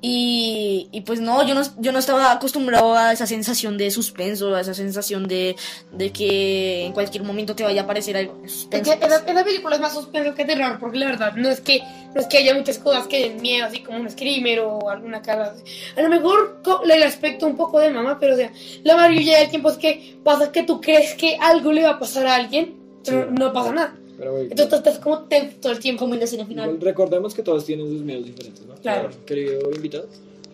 Y, 0.07 0.87
y 0.91 1.01
pues 1.01 1.19
no 1.19 1.43
yo, 1.47 1.55
no, 1.55 1.63
yo 1.79 1.91
no 1.91 1.97
estaba 1.97 2.31
acostumbrado 2.31 2.93
a 2.93 3.11
esa 3.11 3.25
sensación 3.25 3.75
de 3.75 3.89
suspenso, 3.89 4.53
a 4.53 4.61
esa 4.61 4.75
sensación 4.75 5.27
de, 5.27 5.55
de 5.93 6.11
que 6.11 6.85
en 6.85 6.93
cualquier 6.93 7.23
momento 7.23 7.55
te 7.55 7.63
vaya 7.63 7.81
a 7.81 7.83
aparecer 7.85 8.15
algo 8.15 8.39
Es 8.45 8.67
que 8.69 8.77
esa, 8.81 9.15
esa 9.15 9.43
película 9.43 9.73
es 9.77 9.81
más 9.81 9.93
suspenso 9.93 10.35
que 10.35 10.45
terror, 10.45 10.77
porque 10.79 10.99
la 10.99 11.07
verdad 11.07 11.33
no 11.33 11.49
es 11.49 11.59
que 11.59 11.81
no 12.13 12.21
es 12.21 12.27
que 12.27 12.37
haya 12.37 12.53
muchas 12.53 12.77
cosas 12.77 13.07
que 13.07 13.19
den 13.29 13.41
miedo, 13.41 13.65
así 13.65 13.81
como 13.81 13.97
un 13.97 14.07
screamer 14.07 14.59
o 14.59 14.91
alguna 14.91 15.23
cara. 15.23 15.55
A 15.97 16.01
lo 16.03 16.09
mejor 16.09 16.61
el 16.87 17.01
aspecto 17.01 17.47
un 17.47 17.57
poco 17.57 17.79
de 17.79 17.89
mamá, 17.89 18.19
pero 18.19 18.35
o 18.35 18.37
sea, 18.37 18.51
la 18.83 18.95
mayoría 18.97 19.39
del 19.39 19.49
tiempo 19.49 19.71
es 19.71 19.77
que 19.77 20.17
pasa 20.23 20.51
que 20.51 20.61
tú 20.61 20.81
crees 20.81 21.15
que 21.15 21.35
algo 21.41 21.71
le 21.71 21.81
va 21.81 21.91
a 21.93 21.99
pasar 21.99 22.27
a 22.27 22.35
alguien, 22.35 22.75
pero 23.03 23.23
Sí. 23.23 23.29
no 23.39 23.51
pasa 23.51 23.71
nada. 23.71 23.95
Pero 24.17 24.31
bueno, 24.31 24.47
Entonces 24.49 24.73
estás 24.73 24.99
como 24.99 25.19
todo 25.19 25.71
el 25.71 25.79
tiempo. 25.79 26.07
la 26.07 26.23
escena 26.23 26.45
final. 26.45 26.77
recordemos 26.81 27.33
que 27.33 27.43
todos 27.43 27.65
tienen 27.65 27.87
sus 27.87 28.01
miedos 28.01 28.25
diferentes, 28.25 28.65
¿no? 28.65 28.75
Claro. 28.75 29.09
Querido 29.25 29.71
invitado. 29.73 30.07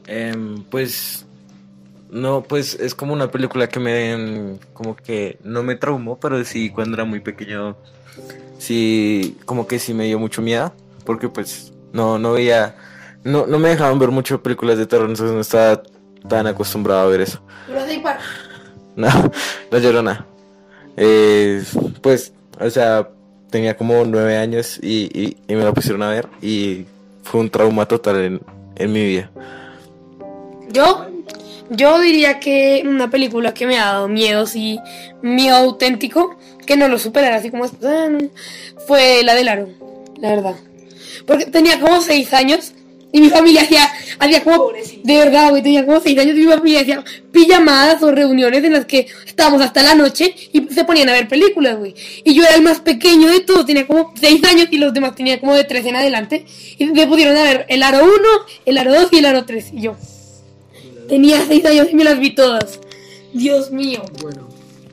Em, 0.08 0.64
pues 0.64 1.26
no, 2.10 2.44
pues 2.44 2.76
es 2.76 2.96
como 2.96 3.14
una 3.14 3.30
película 3.32 3.70
que 3.70 3.80
me 3.80 4.12
em, 4.12 4.58
como 4.74 4.96
que 4.96 5.38
no 5.44 5.64
me 5.64 5.76
traumó, 5.76 6.20
pero 6.20 6.44
sí 6.44 6.70
cuando 6.70 6.96
era 6.96 7.06
muy 7.06 7.20
pequeño 7.20 7.78
sí 8.58 9.38
como 9.46 9.68
que 9.68 9.80
sí 9.80 9.94
me 9.94 10.06
dio 10.06 10.20
mucho 10.20 10.42
miedo, 10.42 10.74
porque 11.06 11.30
pues 11.30 11.72
no 11.94 12.20
no 12.20 12.34
veía 12.34 12.76
no 13.24 13.46
no 13.48 13.60
me 13.60 13.70
dejaban 13.70 14.00
ver 14.00 14.10
mucho 14.10 14.42
películas 14.44 14.78
de 14.78 14.88
terror, 14.88 15.10
entonces 15.10 15.34
no 15.34 15.42
estaba 15.42 15.84
tan 16.28 16.48
acostumbrado 16.48 17.02
a 17.02 17.08
ver 17.08 17.22
eso. 17.22 17.42
Jurassic 17.68 18.02
Park. 18.02 18.20
No, 18.94 19.08
no 19.72 19.78
lloró 19.78 20.04
nada. 20.04 20.26
Eh, 20.98 21.64
pues, 22.02 22.34
o 22.60 22.70
sea, 22.70 23.10
tenía 23.52 23.78
como 23.78 24.04
nueve 24.06 24.38
años 24.38 24.80
y, 24.82 25.10
y- 25.48 25.54
me 25.54 25.64
la 25.64 25.74
pusieron 25.74 26.02
a 26.02 26.10
ver 26.10 26.28
y 26.42 26.86
fue 27.24 27.42
un 27.42 27.50
trauma 27.52 27.86
total 27.88 28.20
en, 28.22 28.42
en 28.76 28.92
mi 28.92 29.06
vida. 29.06 29.30
Yo, 30.72 31.06
yo 31.70 32.00
diría 32.00 32.40
que 32.40 32.84
una 32.86 33.10
película 33.12 33.54
que 33.54 33.68
me 33.68 33.78
ha 33.78 33.86
dado 33.86 34.08
miedo, 34.08 34.48
sí, 34.48 34.80
miedo 35.22 35.58
auténtico, 35.58 36.38
que 36.66 36.78
no 36.78 36.88
lo 36.88 36.98
superara 36.98 37.36
así 37.36 37.52
como 37.52 37.66
ah, 37.66 38.08
fue 38.88 39.22
la 39.24 39.36
del 39.36 39.50
aro, 39.50 39.70
la 40.18 40.30
verdad. 40.30 40.56
Porque 41.28 41.46
tenía 41.46 41.80
como 41.80 42.02
seis 42.02 42.34
años 42.34 42.74
y 43.14 43.22
mi 43.22 43.30
familia 43.30 43.64
hacía, 43.64 43.90
hacía 44.20 44.44
como, 44.44 44.72
de 44.72 45.18
verdad, 45.18 45.50
güey, 45.50 45.62
tenía 45.62 45.86
como 45.86 46.00
seis 46.00 46.18
años 46.18 46.38
y 46.38 46.42
mi 46.42 46.52
familia 46.52 46.82
hacía 46.82 47.04
pijamadas 47.32 48.02
o 48.04 48.12
reuniones 48.12 48.64
en 48.64 48.74
las 48.74 48.86
que 48.86 49.08
estábamos 49.26 49.62
hasta 49.62 49.84
la 49.84 49.96
noche 49.96 50.34
y 50.54 50.62
se 50.74 50.84
ponían 50.86 51.10
a 51.10 51.14
ver 51.14 51.28
películas, 51.28 51.78
güey. 51.78 51.94
Y 52.24 52.34
yo 52.34 52.44
era 52.44 52.56
el 52.56 52.62
más 52.62 52.80
pequeño 52.80 53.28
de 53.28 53.42
todos, 53.42 53.66
tenía 53.66 53.86
como 53.86 54.14
seis 54.20 54.44
años 54.46 54.68
y 54.72 54.78
los 54.78 54.94
demás 54.94 55.16
tenían 55.16 55.40
como 55.40 55.56
de 55.56 55.64
tres 55.66 55.86
en 55.86 55.96
adelante. 55.96 56.46
Y 56.78 56.86
me 56.86 57.08
pudieron 57.08 57.36
a 57.36 57.44
ver 57.44 57.66
el 57.70 57.84
aro 57.84 58.04
1, 58.04 58.14
el 58.66 58.78
aro 58.78 58.94
2 58.94 59.10
y 59.14 59.18
el 59.18 59.26
aro 59.26 59.46
3. 59.46 59.74
Y 59.74 59.82
yo, 59.82 59.96
Tenía 61.08 61.44
seis 61.46 61.66
años 61.66 61.88
y 61.92 61.96
me 61.96 62.06
las 62.06 62.18
vi 62.20 62.34
todas. 62.34 62.80
Dios 63.34 63.70
mío. 63.72 64.02
Bueno, 64.22 64.48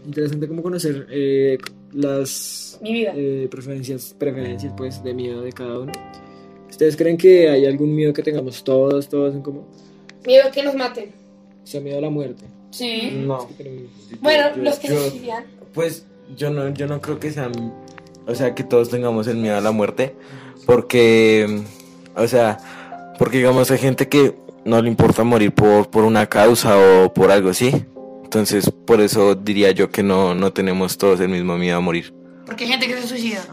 interesante 0.04 0.48
como 0.48 0.62
conocer 0.62 1.06
eh, 1.10 1.58
las 1.92 2.78
Mi 2.80 2.92
vida. 2.92 3.12
eh, 3.14 3.46
preferencias, 3.48 4.14
preferencias 4.18 4.72
pues 4.76 5.02
de 5.04 5.14
miedo 5.14 5.42
de 5.42 5.52
cada 5.52 5.78
uno. 5.78 5.92
¿Ustedes 6.78 6.96
creen 6.96 7.16
que 7.16 7.48
hay 7.48 7.66
algún 7.66 7.92
miedo 7.92 8.12
que 8.12 8.22
tengamos 8.22 8.62
todos, 8.62 9.08
todos 9.08 9.34
en 9.34 9.42
común? 9.42 9.64
Miedo 10.24 10.46
a 10.46 10.52
que 10.52 10.62
nos 10.62 10.76
maten. 10.76 11.10
O 11.64 11.66
sea, 11.66 11.80
miedo 11.80 11.98
a 11.98 12.00
la 12.00 12.08
muerte. 12.08 12.44
Sí. 12.70 13.10
No. 13.26 13.48
Bueno, 14.20 14.54
Yo- 14.54 14.62
los 14.62 14.78
que 14.78 14.86
yo- 14.86 15.02
se 15.02 15.10
suicidan. 15.10 15.44
Pues 15.74 16.04
yo 16.36 16.50
no, 16.50 16.68
yo 16.72 16.86
no 16.86 17.00
creo 17.00 17.18
que 17.18 17.32
sean, 17.32 17.50
o 18.28 18.34
sea, 18.36 18.54
que 18.54 18.62
todos 18.62 18.90
tengamos 18.90 19.26
el 19.26 19.38
miedo 19.38 19.56
a 19.56 19.60
la 19.60 19.72
muerte, 19.72 20.14
porque, 20.66 21.62
o 22.14 22.28
sea, 22.28 22.58
porque 23.18 23.38
digamos 23.38 23.72
hay 23.72 23.78
gente 23.78 24.08
que 24.08 24.36
no 24.64 24.80
le 24.80 24.88
importa 24.88 25.24
morir 25.24 25.50
por, 25.52 25.90
por 25.90 26.04
una 26.04 26.26
causa 26.28 26.76
o 26.78 27.12
por 27.12 27.32
algo 27.32 27.50
así. 27.50 27.72
Entonces, 28.22 28.70
por 28.86 29.00
eso 29.00 29.34
diría 29.34 29.72
yo 29.72 29.90
que 29.90 30.04
no, 30.04 30.32
no 30.32 30.52
tenemos 30.52 30.96
todos 30.96 31.18
el 31.18 31.28
mismo 31.30 31.58
miedo 31.58 31.78
a 31.78 31.80
morir. 31.80 32.14
Porque 32.46 32.62
hay 32.66 32.70
gente 32.70 32.86
que 32.86 33.00
se 33.00 33.08
suicida. 33.08 33.44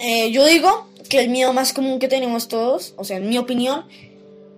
Eh, 0.00 0.30
yo 0.30 0.44
digo 0.46 0.87
que 1.08 1.20
el 1.20 1.30
miedo 1.30 1.52
más 1.52 1.72
común 1.72 1.98
que 1.98 2.08
tenemos 2.08 2.48
todos, 2.48 2.94
o 2.96 3.04
sea, 3.04 3.16
en 3.16 3.28
mi 3.28 3.38
opinión, 3.38 3.84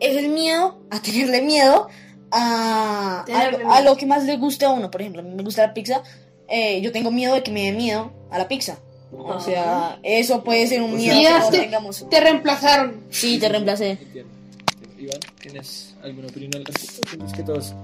es 0.00 0.16
el 0.16 0.28
miedo 0.28 0.78
a 0.90 1.00
tenerle 1.02 1.42
miedo 1.42 1.88
a, 2.30 3.22
Tenerle 3.26 3.56
a- 3.56 3.58
miedo. 3.58 3.72
a 3.72 3.80
lo 3.82 3.96
que 3.96 4.06
más 4.06 4.24
le 4.24 4.36
guste 4.36 4.64
a 4.64 4.70
uno. 4.70 4.90
Por 4.90 5.00
ejemplo, 5.00 5.22
a 5.22 5.24
mí 5.24 5.34
me 5.34 5.42
gusta 5.42 5.66
la 5.66 5.74
pizza, 5.74 6.02
eh, 6.48 6.80
yo 6.80 6.92
tengo 6.92 7.10
miedo 7.10 7.34
de 7.34 7.42
que 7.42 7.50
me 7.50 7.64
dé 7.64 7.72
miedo 7.72 8.12
a 8.30 8.38
la 8.38 8.48
pizza. 8.48 8.78
O 9.12 9.40
sea, 9.40 9.98
eso 10.04 10.44
puede 10.44 10.66
ser 10.68 10.82
un 10.82 10.96
miedo 10.96 11.16
Y 11.18 11.24
que 11.24 11.50
te, 11.50 11.58
tengamos. 11.64 12.06
te 12.08 12.20
reemplazaron. 12.20 13.00
Sí, 13.10 13.38
te 13.38 13.48
reemplacé. 13.48 13.90
Entiendo. 14.00 14.30
Iván, 14.98 15.20
¿tienes 15.40 15.94
alguna 16.02 16.28
opinión 16.28 16.52
al 16.56 16.64
respecto? 16.64 17.00
¿Piensas 17.10 17.36
que 17.36 17.42
todos 17.42 17.74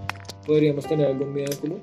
podríamos 0.46 0.87
tener 0.87 1.08
algún 1.08 1.35
miedo 1.35 1.50
en 1.52 1.58
común? 1.58 1.80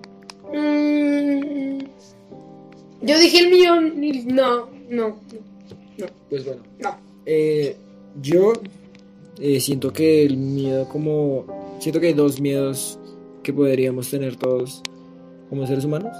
Mm, 1.84 3.06
yo 3.06 3.20
dije 3.20 3.40
el 3.40 3.50
millón. 3.50 4.04
y- 4.04 4.24
No, 4.26 4.70
no, 4.90 5.18
no, 5.98 6.06
Pues 6.30 6.46
bueno, 6.46 6.64
no. 6.80 6.98
Eh, 7.26 7.76
yo 8.22 8.54
eh, 9.40 9.60
siento 9.60 9.92
que 9.94 10.24
el 10.26 10.38
miedo 10.38 10.88
como... 10.90 11.78
Siento 11.80 12.00
que 12.00 12.08
hay 12.08 12.14
dos 12.14 12.40
miedos 12.40 13.00
que 13.44 13.52
podríamos 13.54 14.10
tener 14.10 14.36
todos 14.36 14.82
como 15.50 15.66
seres 15.68 15.86
humanos. 15.86 16.16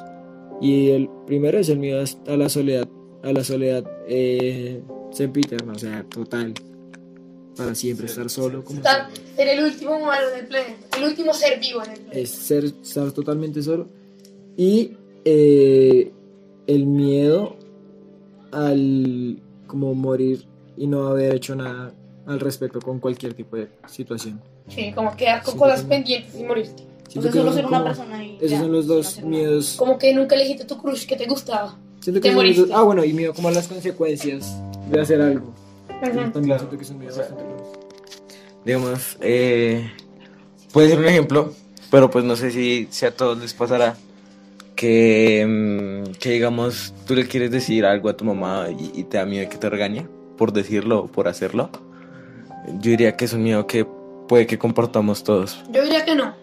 Y 0.62 0.90
el 0.92 1.10
primero 1.26 1.58
es 1.60 1.70
el 1.70 1.80
miedo 1.80 2.04
a 2.28 2.38
la 2.38 2.50
soledad. 2.50 2.88
A 3.24 3.32
la 3.32 3.44
soledad 3.44 3.86
eh, 4.08 4.82
sempiterna, 5.12 5.74
o 5.74 5.80
sea, 5.80 6.04
total. 6.10 6.54
Para 7.56 7.76
siempre 7.76 8.08
estar 8.08 8.30
solo. 8.30 8.64
Como 8.64 8.80
Estar- 8.82 9.08
Ser 9.36 9.48
el 9.48 9.64
último 9.64 9.96
humano 9.98 10.28
del 10.36 10.48
planeta. 10.48 10.98
El 10.98 11.04
último 11.06 11.34
ser 11.34 11.60
vivo 11.60 11.84
en 11.84 11.92
el 11.92 12.00
planeta. 12.00 12.20
es 12.20 12.30
ser, 12.30 12.66
estar 12.66 13.12
totalmente 13.12 13.62
solo. 13.62 13.88
Y 14.58 14.92
eh, 15.24 16.12
el 16.68 16.86
miedo 16.86 17.56
al 18.52 19.40
como 19.74 19.96
morir 19.96 20.46
y 20.78 20.86
no 20.86 21.08
haber 21.08 21.34
hecho 21.34 21.56
nada 21.56 21.92
al 22.28 22.40
respecto 22.40 22.80
con 22.80 23.00
cualquier 23.00 23.34
tipo 23.34 23.56
de 23.56 23.70
situación. 23.88 24.40
Sí, 24.68 24.92
como 24.94 25.16
quedar 25.18 25.42
con 25.42 25.54
Sí, 25.56 25.60
cosas 25.60 25.80
sí. 25.82 25.88
pendientes 25.88 26.40
y 26.40 26.44
morirte. 26.44 26.84
O 26.84 27.10
Siento 27.12 27.32
sea, 27.32 27.42
solo 27.42 27.54
ser 27.54 27.66
una 27.66 27.78
como- 27.80 27.86
persona 27.90 28.24
y 28.24 28.36
Esos 28.36 28.52
ya, 28.52 28.60
son 28.60 28.72
los 28.72 28.86
dos 28.86 29.20
miedos. 29.24 29.76
Como 29.80 29.98
que 29.98 30.14
nunca 30.14 30.36
elegiste 30.36 30.66
tu 30.66 30.78
crush 30.78 31.08
que 31.08 31.16
te 31.16 31.26
gustaba. 31.26 31.76
Siento 32.02 32.22
te 32.22 32.28
que 32.28 32.28
los 32.30 32.36
moriste. 32.36 32.62
dos- 32.62 32.70
Ah, 32.72 32.84
bueno, 32.84 33.04
y 33.04 33.14
miedo 33.14 33.34
como 33.34 33.48
a 33.48 33.52
las 33.52 33.68
consecuencias 33.68 34.56
de 34.92 35.02
hacer 35.02 35.20
algo. 35.22 35.48
Ujú. 35.48 36.32
También 36.32 36.60
siento 36.60 36.78
que 36.78 36.86
son 36.86 37.00
miedos 37.00 37.18
bastante 37.18 37.44
buenos. 37.44 37.68
Digamos, 38.64 39.18
eh, 39.22 39.90
puede 40.72 40.90
ser 40.90 41.00
un 41.00 41.06
ejemplo, 41.06 41.52
pero 41.90 42.12
pues 42.12 42.24
no 42.24 42.36
sé 42.36 42.52
si, 42.52 42.88
si 42.92 43.08
a 43.08 43.16
todos 43.16 43.40
les 43.40 43.56
pasará 43.56 43.98
que, 44.76 45.46
mm, 45.48 46.14
que 46.20 46.32
digamos, 46.32 46.94
tú 47.08 47.16
le 47.16 47.28
quieres 47.28 47.52
decir 47.52 47.86
algo 47.86 48.10
a 48.10 48.18
tu 48.18 48.26
mamá 48.26 48.68
y, 48.70 49.00
y 49.00 49.04
te 49.04 49.18
da 49.18 49.26
miedo 49.26 49.50
que 49.50 49.58
te 49.58 49.70
regañe 49.70 50.08
por 50.38 50.54
decirlo 50.54 51.00
o 51.00 51.08
por 51.08 51.28
hacerlo. 51.28 51.70
Yo 52.80 52.92
diría 52.92 53.16
que 53.16 53.26
es 53.26 53.34
un 53.34 53.44
miedo 53.44 53.68
que 53.68 53.86
puede 54.28 54.48
que 54.48 54.58
compartamos 54.58 55.24
todos. 55.24 55.60
Yo 55.72 55.84
diría 55.84 56.06
que 56.06 56.16
no. 56.16 56.34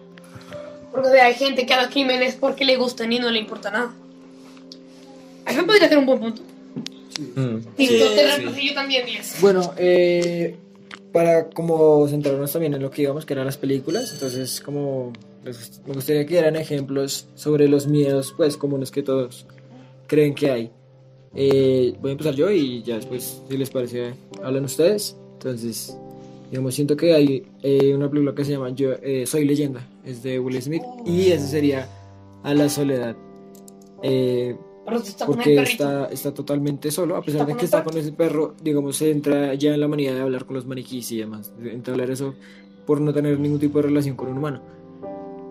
Porque 0.91 1.07
o 1.07 1.11
sea, 1.11 1.25
hay 1.25 1.33
gente 1.35 1.65
que 1.65 1.73
haga 1.73 1.89
crímenes 1.89 2.35
porque 2.35 2.65
le 2.65 2.77
gustan 2.77 3.11
y 3.13 3.19
no 3.19 3.29
le 3.29 3.39
importa 3.39 3.71
nada. 3.71 3.93
Eso 5.47 5.65
podría 5.65 5.87
ser 5.87 5.97
un 5.97 6.05
buen 6.05 6.19
punto. 6.19 6.41
Mm. 7.35 7.57
Sí, 7.77 7.87
te 7.87 7.87
sí. 7.87 8.15
reemplacé 8.15 8.65
yo 8.65 8.73
también 8.73 9.05
10. 9.05 9.41
Bueno, 9.41 9.73
eh, 9.77 10.55
para 11.11 11.49
como 11.49 12.07
centrarnos 12.07 12.51
también 12.51 12.73
en 12.73 12.81
lo 12.81 12.91
que 12.91 13.01
digamos 13.01 13.25
que 13.25 13.33
eran 13.33 13.45
las 13.45 13.57
películas, 13.57 14.11
entonces 14.13 14.61
como 14.61 15.13
me 15.43 15.93
gustaría 15.93 16.25
que 16.25 16.33
dieran 16.33 16.55
ejemplos 16.55 17.27
sobre 17.35 17.67
los 17.67 17.87
miedos 17.87 18.33
pues 18.37 18.57
comunes 18.57 18.91
que 18.91 19.01
todos 19.01 19.47
creen 20.07 20.35
que 20.35 20.51
hay. 20.51 20.71
Eh, 21.33 21.95
voy 22.01 22.09
a 22.09 22.11
empezar 22.11 22.35
yo 22.35 22.51
y 22.51 22.83
ya 22.83 22.95
después, 22.95 23.41
si 23.49 23.57
les 23.57 23.69
parece, 23.69 24.13
hablan 24.43 24.65
ustedes. 24.65 25.17
Entonces, 25.33 25.97
digamos, 26.49 26.75
siento 26.75 26.95
que 26.95 27.13
hay 27.13 27.47
eh, 27.63 27.95
una 27.95 28.09
película 28.09 28.35
que 28.35 28.45
se 28.45 28.51
llama 28.51 28.69
yo, 28.69 28.91
eh, 29.01 29.25
Soy 29.25 29.45
leyenda, 29.45 29.87
es 30.05 30.21
de 30.21 30.39
Will 30.39 30.61
Smith 30.61 30.83
y 31.05 31.31
ese 31.31 31.47
sería 31.47 31.87
A 32.43 32.53
la 32.53 32.69
soledad. 32.69 33.15
Eh, 34.03 34.55
porque 35.25 35.61
está, 35.61 36.07
está 36.07 36.33
totalmente 36.33 36.91
solo, 36.91 37.15
a 37.15 37.21
pesar 37.21 37.45
de 37.45 37.55
que 37.55 37.65
está 37.65 37.83
con 37.83 37.97
ese 37.97 38.11
perro, 38.11 38.55
digamos, 38.61 38.97
se 38.97 39.11
entra 39.11 39.53
ya 39.53 39.73
en 39.73 39.79
la 39.79 39.87
manía 39.87 40.13
de 40.13 40.21
hablar 40.21 40.45
con 40.45 40.55
los 40.55 40.65
maniquís 40.65 41.11
y 41.11 41.17
demás, 41.19 41.53
de 41.57 41.71
entablar 41.71 42.09
eso 42.09 42.33
por 42.85 42.99
no 42.99 43.13
tener 43.13 43.39
ningún 43.39 43.59
tipo 43.59 43.77
de 43.77 43.83
relación 43.83 44.15
con 44.15 44.29
un 44.29 44.39
humano. 44.39 44.61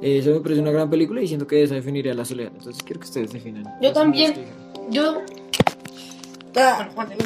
Eh, 0.02 0.19
Eso 0.19 0.30
me 0.30 0.40
parece 0.40 0.61
una 0.61 0.71
gran 0.71 0.88
película 0.88 1.21
y 1.23 1.28
siento 1.28 1.47
que 1.47 1.62
esa 1.62 1.75
definiría 1.75 2.14
la 2.14 2.25
soledad. 2.25 2.52
Entonces 2.57 2.83
quiero 2.83 3.00
que 3.00 3.07
ustedes 3.07 3.33
definan. 3.33 3.64
Yo 3.80 3.92
también. 3.92 4.35
Yo, 4.90 5.23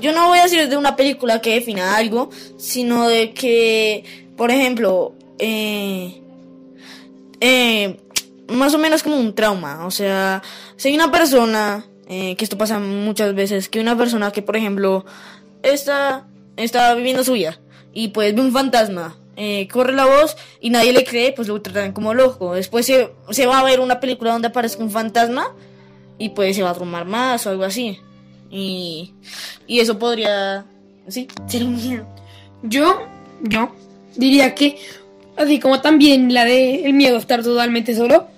Yo 0.00 0.12
no 0.12 0.28
voy 0.28 0.38
a 0.38 0.42
decir 0.44 0.68
de 0.68 0.76
una 0.76 0.96
película 0.96 1.40
que 1.40 1.54
defina 1.54 1.96
algo, 1.96 2.30
sino 2.58 3.08
de 3.08 3.32
que, 3.32 4.04
por 4.36 4.50
ejemplo, 4.50 5.14
eh, 5.38 6.20
eh, 7.40 8.00
más 8.48 8.74
o 8.74 8.78
menos 8.78 9.02
como 9.02 9.16
un 9.16 9.34
trauma. 9.34 9.86
O 9.86 9.90
sea, 9.90 10.42
si 10.76 10.88
hay 10.88 10.94
una 10.94 11.10
persona, 11.10 11.86
eh, 12.08 12.36
que 12.36 12.44
esto 12.44 12.58
pasa 12.58 12.78
muchas 12.78 13.34
veces, 13.34 13.68
que 13.68 13.80
una 13.80 13.96
persona 13.96 14.30
que, 14.30 14.42
por 14.42 14.56
ejemplo, 14.56 15.04
está, 15.62 16.26
está 16.56 16.94
viviendo 16.94 17.24
su 17.24 17.32
vida 17.32 17.58
y 17.92 18.08
pues 18.08 18.34
ve 18.34 18.40
un 18.40 18.52
fantasma. 18.52 19.16
Eh, 19.36 19.66
corre 19.68 19.92
la 19.92 20.04
voz 20.06 20.36
y 20.60 20.70
nadie 20.70 20.92
le 20.92 21.04
cree, 21.04 21.32
pues 21.32 21.48
lo 21.48 21.60
tratan 21.60 21.92
como 21.92 22.14
loco. 22.14 22.54
Después 22.54 22.86
se, 22.86 23.10
se 23.30 23.46
va 23.46 23.58
a 23.58 23.64
ver 23.64 23.80
una 23.80 23.98
película 24.00 24.32
donde 24.32 24.48
aparezca 24.48 24.82
un 24.82 24.90
fantasma 24.90 25.52
y 26.18 26.28
pues 26.30 26.54
se 26.56 26.62
va 26.62 26.70
a 26.70 26.74
trumar 26.74 27.04
más 27.04 27.46
o 27.46 27.50
algo 27.50 27.64
así. 27.64 27.98
Y, 28.50 29.12
y 29.66 29.80
eso 29.80 29.98
podría, 29.98 30.64
sí, 31.08 31.26
ser 31.48 31.64
un 31.64 31.74
miedo. 31.76 32.06
Yo, 32.62 33.02
yo 33.42 33.72
diría 34.14 34.54
que, 34.54 34.78
así 35.36 35.58
como 35.58 35.80
también 35.80 36.32
la 36.32 36.44
de 36.44 36.84
el 36.86 36.92
miedo 36.92 37.16
a 37.16 37.20
estar 37.20 37.42
totalmente 37.42 37.96
solo, 37.96 38.28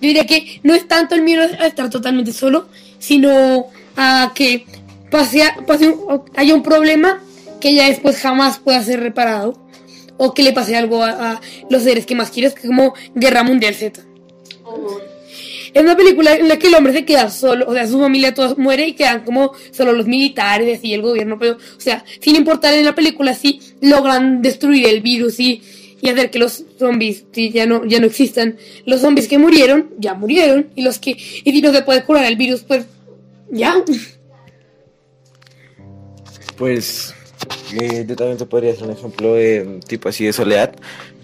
yo 0.00 0.08
diría 0.08 0.26
que 0.26 0.60
no 0.62 0.72
es 0.74 0.88
tanto 0.88 1.14
el 1.14 1.20
miedo 1.22 1.42
a 1.42 1.66
estar 1.66 1.90
totalmente 1.90 2.32
solo, 2.32 2.68
sino 2.98 3.66
a 3.96 4.32
que 4.34 4.64
pase, 5.10 5.42
pase 5.66 5.90
un- 5.90 6.22
haya 6.34 6.54
un 6.54 6.62
problema 6.62 7.20
que 7.60 7.74
ya 7.74 7.86
después 7.88 8.18
jamás 8.18 8.58
pueda 8.58 8.82
ser 8.82 9.00
reparado, 9.00 9.58
o 10.22 10.34
que 10.34 10.42
le 10.42 10.52
pase 10.52 10.76
algo 10.76 11.02
a, 11.02 11.32
a 11.32 11.40
los 11.70 11.82
seres 11.82 12.04
que 12.04 12.14
más 12.14 12.30
quieres, 12.30 12.52
que 12.52 12.60
es 12.60 12.66
como 12.66 12.92
Guerra 13.14 13.42
Mundial 13.42 13.74
Z. 13.74 14.02
Es 15.72 15.82
una 15.82 15.96
película 15.96 16.34
en 16.34 16.46
la 16.46 16.58
que 16.58 16.66
el 16.66 16.74
hombre 16.74 16.92
se 16.92 17.06
queda 17.06 17.30
solo, 17.30 17.64
o 17.66 17.72
sea, 17.72 17.86
su 17.86 17.98
familia 17.98 18.34
toda 18.34 18.54
muere 18.56 18.86
y 18.86 18.92
quedan 18.92 19.24
como 19.24 19.52
solo 19.70 19.92
los 19.94 20.06
militares 20.06 20.80
y 20.82 20.92
el 20.92 21.00
gobierno, 21.00 21.38
pero, 21.38 21.54
o 21.54 21.80
sea, 21.80 22.04
sin 22.20 22.36
importar 22.36 22.74
en 22.74 22.84
la 22.84 22.94
película, 22.94 23.32
sí 23.32 23.60
logran 23.80 24.42
destruir 24.42 24.88
el 24.88 25.00
virus 25.00 25.40
y, 25.40 25.62
y 26.02 26.10
hacer 26.10 26.30
que 26.30 26.38
los 26.38 26.64
zombies 26.78 27.24
sí, 27.32 27.50
ya, 27.50 27.64
no, 27.64 27.86
ya 27.86 27.98
no 27.98 28.06
existan. 28.06 28.58
Los 28.84 29.00
zombies 29.00 29.26
que 29.26 29.38
murieron, 29.38 29.88
ya 29.96 30.12
murieron, 30.12 30.68
y 30.74 30.82
los 30.82 30.98
que, 30.98 31.12
y 31.12 31.50
si 31.50 31.62
no 31.62 31.72
se 31.72 31.80
puede 31.80 32.04
curar 32.04 32.26
el 32.26 32.36
virus, 32.36 32.62
pues, 32.62 32.84
ya. 33.50 33.82
Pues 36.58 37.14
eh, 37.78 38.04
yo 38.08 38.16
también 38.16 38.38
te 38.38 38.46
podría 38.46 38.72
hacer 38.72 38.84
un 38.84 38.92
ejemplo 38.92 39.34
de 39.34 39.80
tipo 39.86 40.08
así 40.08 40.24
de 40.24 40.32
soledad, 40.32 40.74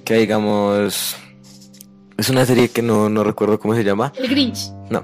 que 0.05 0.15
digamos 0.15 1.17
es 2.19 2.29
una 2.31 2.47
serie 2.47 2.69
que 2.71 2.81
no, 2.83 3.09
no 3.11 3.25
recuerdo 3.25 3.59
cómo 3.61 3.75
se 3.75 3.85
llama, 3.85 4.13
El 4.17 4.29
Grinch. 4.29 4.71
no, 4.91 5.03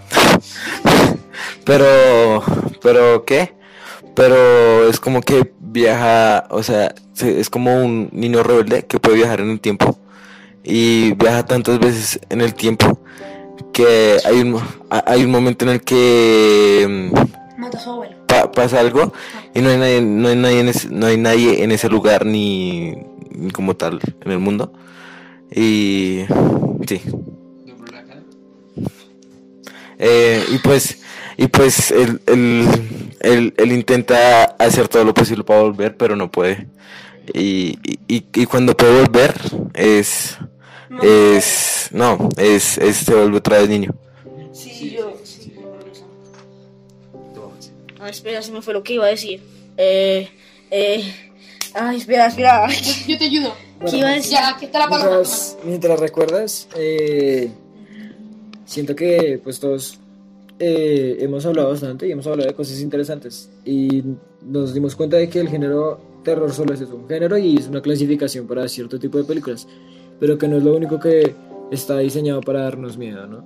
pero 1.64 2.42
pero 2.82 3.24
qué, 3.24 3.54
pero 4.14 4.88
es 4.88 4.98
como 5.00 5.20
que 5.20 5.52
viaja, 5.60 6.46
o 6.50 6.62
sea, 6.62 6.94
se- 7.14 7.40
es 7.40 7.48
como 7.50 7.82
un 7.84 8.08
niño 8.12 8.42
rebelde 8.42 8.84
que 8.86 8.98
puede 8.98 9.16
viajar 9.16 9.40
en 9.40 9.50
el 9.50 9.60
tiempo. 9.60 9.98
Y 10.64 11.12
viaja 11.14 11.44
tantas 11.44 11.80
veces 11.80 12.20
en 12.30 12.40
el 12.40 12.54
tiempo 12.54 13.00
que 13.72 14.18
hay 14.24 14.40
un 14.40 14.60
hay 14.90 15.24
un 15.24 15.30
momento 15.32 15.64
en 15.64 15.70
el 15.72 15.80
que 15.82 17.10
mm, 17.12 17.41
Mata 17.62 17.78
a 17.78 17.80
su 17.80 17.90
abuelo. 17.90 18.16
pa- 18.26 18.50
pasa 18.50 18.80
algo 18.80 19.12
y 19.54 19.60
no 19.60 19.70
hay 19.70 19.78
nadie, 19.78 20.00
no 20.02 20.28
hay 20.28 20.36
nadie 20.36 20.60
en 20.60 20.68
ese, 20.68 20.88
no 20.90 21.06
hay 21.06 21.16
nadie 21.16 21.62
en 21.64 21.70
ese 21.72 21.88
lugar 21.88 22.26
ni, 22.26 22.94
ni 23.30 23.50
como 23.52 23.74
tal 23.76 24.00
en 24.24 24.30
el 24.32 24.38
mundo. 24.38 24.72
Y 25.54 26.22
sí. 26.88 27.00
Eh, 29.98 30.44
y 30.50 30.58
pues 30.58 30.98
y 31.36 31.46
pues 31.46 31.90
él, 31.92 32.20
él, 32.26 32.66
él- 33.20 33.54
él 33.56 33.72
intenta 33.72 34.42
hacer 34.58 34.88
todo 34.88 35.04
lo 35.04 35.14
posible 35.14 35.44
para 35.44 35.62
volver, 35.62 35.96
pero 35.96 36.16
no 36.16 36.30
puede. 36.30 36.66
Y, 37.32 37.78
y, 37.84 37.98
y- 38.08 38.24
y 38.34 38.46
cuando 38.46 38.76
puede 38.76 39.00
volver 39.02 39.34
es 39.74 40.36
es 41.02 41.88
no, 41.92 42.28
es, 42.36 42.78
es 42.78 42.96
se 42.98 43.14
vuelve 43.14 43.38
otra 43.38 43.58
vez 43.58 43.68
niño. 43.68 43.94
Sí, 44.52 44.94
yo. 44.96 45.12
Ah, 48.02 48.08
espera, 48.08 48.42
se 48.42 48.50
me 48.50 48.62
fue 48.62 48.74
lo 48.74 48.82
que 48.82 48.94
iba 48.94 49.06
a 49.06 49.10
decir. 49.10 49.40
Eh, 49.76 50.28
eh. 50.72 51.14
Ay, 51.72 51.98
espera, 51.98 52.26
espera. 52.26 52.68
Yo 53.06 53.16
te 53.16 53.26
ayudo. 53.26 53.54
¿Qué 53.88 53.98
iba 53.98 54.08
a 54.08 54.14
decir? 54.14 54.32
Ya, 54.32 54.48
aquí 54.48 54.64
está 54.64 54.80
la 54.80 54.88
palabra. 54.88 55.14
Mientras, 55.14 55.58
mientras 55.64 56.00
recuerdas, 56.00 56.68
eh, 56.76 57.48
siento 58.66 58.96
que 58.96 59.40
pues 59.42 59.60
todos 59.60 60.00
eh, 60.58 61.18
hemos 61.20 61.46
hablado 61.46 61.68
bastante 61.68 62.08
y 62.08 62.10
hemos 62.10 62.26
hablado 62.26 62.48
de 62.48 62.54
cosas 62.54 62.80
interesantes 62.80 63.50
y 63.64 64.02
nos 64.42 64.74
dimos 64.74 64.96
cuenta 64.96 65.16
de 65.16 65.28
que 65.28 65.38
el 65.38 65.48
género 65.48 66.00
terror 66.24 66.52
solo 66.52 66.74
es 66.74 66.80
eso, 66.80 66.96
un 66.96 67.08
género 67.08 67.38
y 67.38 67.56
es 67.56 67.68
una 67.68 67.82
clasificación 67.82 68.48
para 68.48 68.66
cierto 68.68 68.98
tipo 68.98 69.18
de 69.18 69.24
películas, 69.24 69.68
pero 70.18 70.38
que 70.38 70.48
no 70.48 70.56
es 70.56 70.64
lo 70.64 70.74
único 70.74 70.98
que 70.98 71.34
está 71.70 71.98
diseñado 71.98 72.40
para 72.40 72.62
darnos 72.62 72.96
miedo, 72.96 73.26
¿no? 73.28 73.44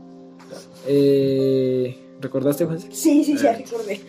Eh, 0.86 2.06
¿Recordaste, 2.20 2.64
Juan? 2.64 2.80
Sí, 2.80 3.24
sí, 3.24 3.36
ya 3.36 3.52
recordé. 3.52 4.00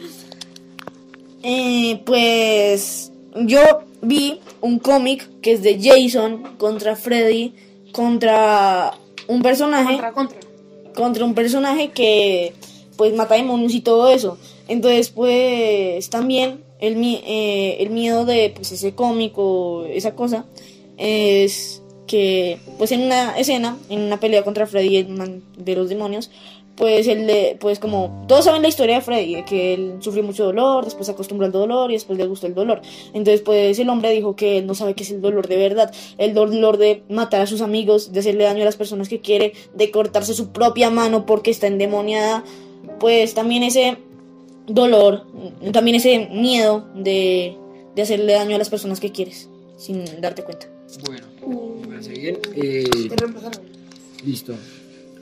Eh, 1.43 2.01
pues 2.05 3.11
yo 3.35 3.59
vi 4.01 4.39
un 4.61 4.79
cómic 4.79 5.29
que 5.41 5.53
es 5.53 5.61
de 5.61 5.79
Jason 5.81 6.55
contra 6.57 6.95
Freddy 6.95 7.53
contra 7.91 8.93
un 9.27 9.41
personaje 9.41 9.93
Contra, 9.93 10.11
contra. 10.13 10.39
contra 10.95 11.25
un 11.25 11.33
personaje 11.33 11.89
que 11.89 12.53
pues 12.95 13.13
mata 13.13 13.35
demonios 13.35 13.73
y 13.73 13.81
todo 13.81 14.09
eso. 14.09 14.37
Entonces 14.67 15.09
pues 15.09 16.09
también 16.09 16.63
el, 16.79 16.97
eh, 17.03 17.77
el 17.79 17.89
miedo 17.91 18.25
de 18.25 18.51
pues 18.55 18.71
ese 18.71 18.93
cómic 18.93 19.33
o 19.37 19.85
esa 19.85 20.15
cosa 20.15 20.45
es 20.97 21.81
que 22.07 22.59
pues 22.77 22.91
en 22.91 23.01
una 23.01 23.37
escena, 23.37 23.77
en 23.89 24.01
una 24.01 24.19
pelea 24.19 24.43
contra 24.43 24.65
Freddy 24.65 24.97
el 24.97 25.09
man 25.09 25.43
de 25.57 25.75
los 25.75 25.89
demonios, 25.89 26.31
pues 26.77 27.07
él 27.07 27.25
le, 27.25 27.57
pues 27.59 27.79
como 27.79 28.23
todos 28.27 28.45
saben 28.45 28.61
la 28.61 28.67
historia 28.67 28.95
de 28.95 29.01
Freddy, 29.01 29.43
que 29.43 29.73
él 29.73 29.95
sufrió 29.99 30.23
mucho 30.23 30.45
dolor, 30.45 30.85
después 30.85 31.07
se 31.07 31.11
acostumbró 31.11 31.47
al 31.47 31.51
dolor 31.51 31.89
y 31.89 31.95
después 31.95 32.17
le 32.19 32.27
gustó 32.27 32.45
el 32.45 32.53
dolor. 32.53 32.81
Entonces 33.13 33.41
pues 33.41 33.79
el 33.79 33.89
hombre 33.89 34.11
dijo 34.11 34.35
que 34.35 34.59
él 34.59 34.67
no 34.67 34.75
sabe 34.75 34.93
qué 34.93 35.03
es 35.03 35.11
el 35.11 35.19
dolor 35.19 35.47
de 35.47 35.57
verdad, 35.57 35.91
el 36.19 36.35
dolor 36.35 36.77
de 36.77 37.03
matar 37.09 37.41
a 37.41 37.47
sus 37.47 37.61
amigos, 37.61 38.13
de 38.13 38.19
hacerle 38.19 38.43
daño 38.43 38.61
a 38.61 38.65
las 38.65 38.75
personas 38.75 39.09
que 39.09 39.19
quiere, 39.19 39.53
de 39.73 39.89
cortarse 39.89 40.35
su 40.35 40.51
propia 40.51 40.91
mano 40.91 41.25
porque 41.25 41.49
está 41.49 41.65
endemoniada, 41.65 42.43
pues 42.99 43.33
también 43.33 43.63
ese 43.63 43.97
dolor, 44.67 45.25
también 45.73 45.95
ese 45.95 46.29
miedo 46.31 46.87
de, 46.93 47.57
de 47.95 48.01
hacerle 48.03 48.33
daño 48.33 48.55
a 48.55 48.59
las 48.59 48.69
personas 48.69 48.99
que 48.99 49.11
quieres, 49.11 49.49
sin 49.77 50.05
darte 50.21 50.43
cuenta. 50.43 50.67
Bueno, 51.05 51.25
voy 51.41 51.97
a 51.97 52.03
seguir. 52.03 52.39
Eh. 52.55 52.85
Listo. 54.23 54.53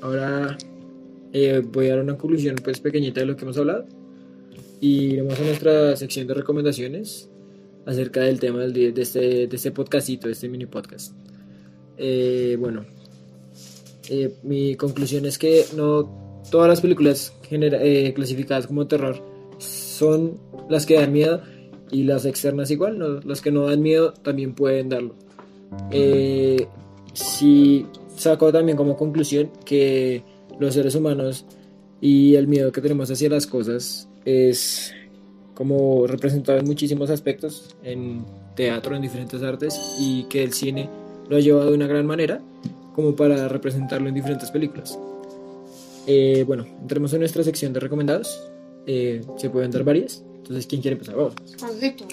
Ahora 0.01 0.57
eh, 1.37 1.59
voy 1.59 1.87
a 1.87 1.95
dar 1.95 2.03
una 2.03 2.17
conclusión 2.17 2.55
pues 2.63 2.79
pequeñita 2.79 3.19
de 3.19 3.25
lo 3.25 3.35
que 3.35 3.43
hemos 3.43 3.57
hablado. 3.57 3.85
Y 4.79 5.13
iremos 5.13 5.37
a 5.39 5.43
nuestra 5.43 5.95
sección 5.97 6.27
de 6.27 6.33
recomendaciones 6.33 7.29
acerca 7.85 8.21
del 8.21 8.39
tema 8.39 8.61
del 8.61 8.73
de, 8.93 9.01
este, 9.01 9.47
de 9.47 9.55
este 9.55 9.71
podcastito, 9.71 10.27
de 10.27 10.33
este 10.33 10.47
mini 10.47 10.65
podcast. 10.65 11.13
Eh, 11.97 12.55
bueno, 12.59 12.85
eh, 14.09 14.33
mi 14.43 14.75
conclusión 14.75 15.25
es 15.25 15.37
que 15.37 15.65
no 15.75 16.43
todas 16.51 16.67
las 16.69 16.81
películas 16.81 17.33
genera- 17.49 17.83
eh, 17.83 18.13
clasificadas 18.13 18.67
como 18.67 18.87
terror 18.87 19.21
son 19.57 20.37
las 20.69 20.85
que 20.85 20.95
dan 20.95 21.11
miedo 21.11 21.41
y 21.91 22.03
las 22.03 22.25
externas 22.25 22.71
igual, 22.71 22.97
¿no? 22.97 23.19
las 23.21 23.41
que 23.41 23.51
no 23.51 23.67
dan 23.67 23.81
miedo 23.81 24.13
también 24.13 24.53
pueden 24.53 24.89
darlo. 24.89 25.15
Eh, 25.91 26.67
sí 27.13 27.85
saco 28.15 28.51
también 28.51 28.77
como 28.77 28.95
conclusión 28.95 29.49
que 29.65 30.23
los 30.59 30.73
seres 30.73 30.95
humanos 30.95 31.45
y 32.01 32.35
el 32.35 32.47
miedo 32.47 32.71
que 32.71 32.81
tenemos 32.81 33.09
hacia 33.09 33.29
las 33.29 33.47
cosas 33.47 34.07
es 34.25 34.93
como 35.53 36.05
representado 36.07 36.59
en 36.59 36.65
muchísimos 36.65 37.09
aspectos 37.09 37.75
en 37.83 38.25
teatro, 38.55 38.95
en 38.95 39.01
diferentes 39.01 39.41
artes 39.41 39.79
y 39.99 40.23
que 40.23 40.43
el 40.43 40.53
cine 40.53 40.89
lo 41.29 41.37
ha 41.37 41.39
llevado 41.39 41.69
de 41.69 41.75
una 41.75 41.87
gran 41.87 42.05
manera 42.05 42.41
como 42.93 43.15
para 43.15 43.47
representarlo 43.47 44.07
en 44.07 44.15
diferentes 44.15 44.51
películas. 44.51 44.97
Eh, 46.07 46.43
bueno, 46.45 46.65
entremos 46.81 47.13
en 47.13 47.19
nuestra 47.19 47.43
sección 47.43 47.73
de 47.73 47.79
recomendados. 47.79 48.41
Eh, 48.85 49.21
se 49.37 49.49
pueden 49.49 49.71
dar 49.71 49.83
varias. 49.83 50.23
Entonces, 50.45 50.67
¿quién 50.67 50.81
quiere 50.81 50.93
empezar? 50.93 51.15
Vamos. 51.15 51.33
Perfecto. 51.59 52.05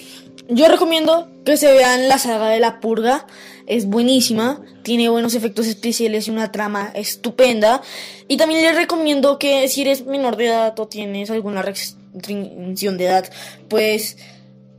Yo 0.49 0.67
recomiendo 0.67 1.27
que 1.45 1.55
se 1.55 1.71
vean 1.71 2.07
la 2.09 2.17
saga 2.17 2.49
de 2.49 2.59
la 2.59 2.79
purga, 2.79 3.27
es 3.67 3.85
buenísima, 3.85 4.59
tiene 4.81 5.07
buenos 5.07 5.35
efectos 5.35 5.67
especiales 5.67 6.27
y 6.27 6.31
una 6.31 6.51
trama 6.51 6.91
estupenda. 6.95 7.81
Y 8.27 8.37
también 8.37 8.61
les 8.63 8.75
recomiendo 8.75 9.37
que 9.39 9.67
si 9.69 9.81
eres 9.81 10.05
menor 10.05 10.35
de 10.35 10.47
edad 10.47 10.77
o 10.79 10.87
tienes 10.87 11.29
alguna 11.29 11.61
restricción 11.61 12.97
de 12.97 13.05
edad, 13.05 13.31
pues 13.69 14.17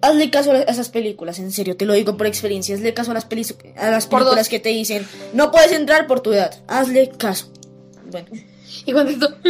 hazle 0.03 0.29
caso 0.31 0.51
a 0.53 0.63
esas 0.63 0.91
películas, 0.91 1.39
en 1.39 1.51
serio, 1.53 1.77
te 1.77 1.87
lo 1.87 1.95
digo 1.95 2.17
por 2.17 2.27
experiencia, 2.27 2.75
hazle 2.75 2.93
caso 2.93 3.13
a 3.13 3.15
las, 3.15 3.25
peli- 3.25 3.47
a 3.77 3.91
las 3.91 4.07
Por 4.07 4.19
películas 4.21 4.49
que 4.51 4.59
te 4.61 4.69
dicen, 4.71 5.07
no 5.33 5.51
puedes 5.51 5.73
entrar 5.73 6.07
por 6.07 6.21
tu 6.21 6.33
edad, 6.35 6.55
hazle 6.67 7.09
caso. 7.17 7.51
Bueno, 8.11 8.27
Y 8.85 8.93
Juancito. 8.93 9.35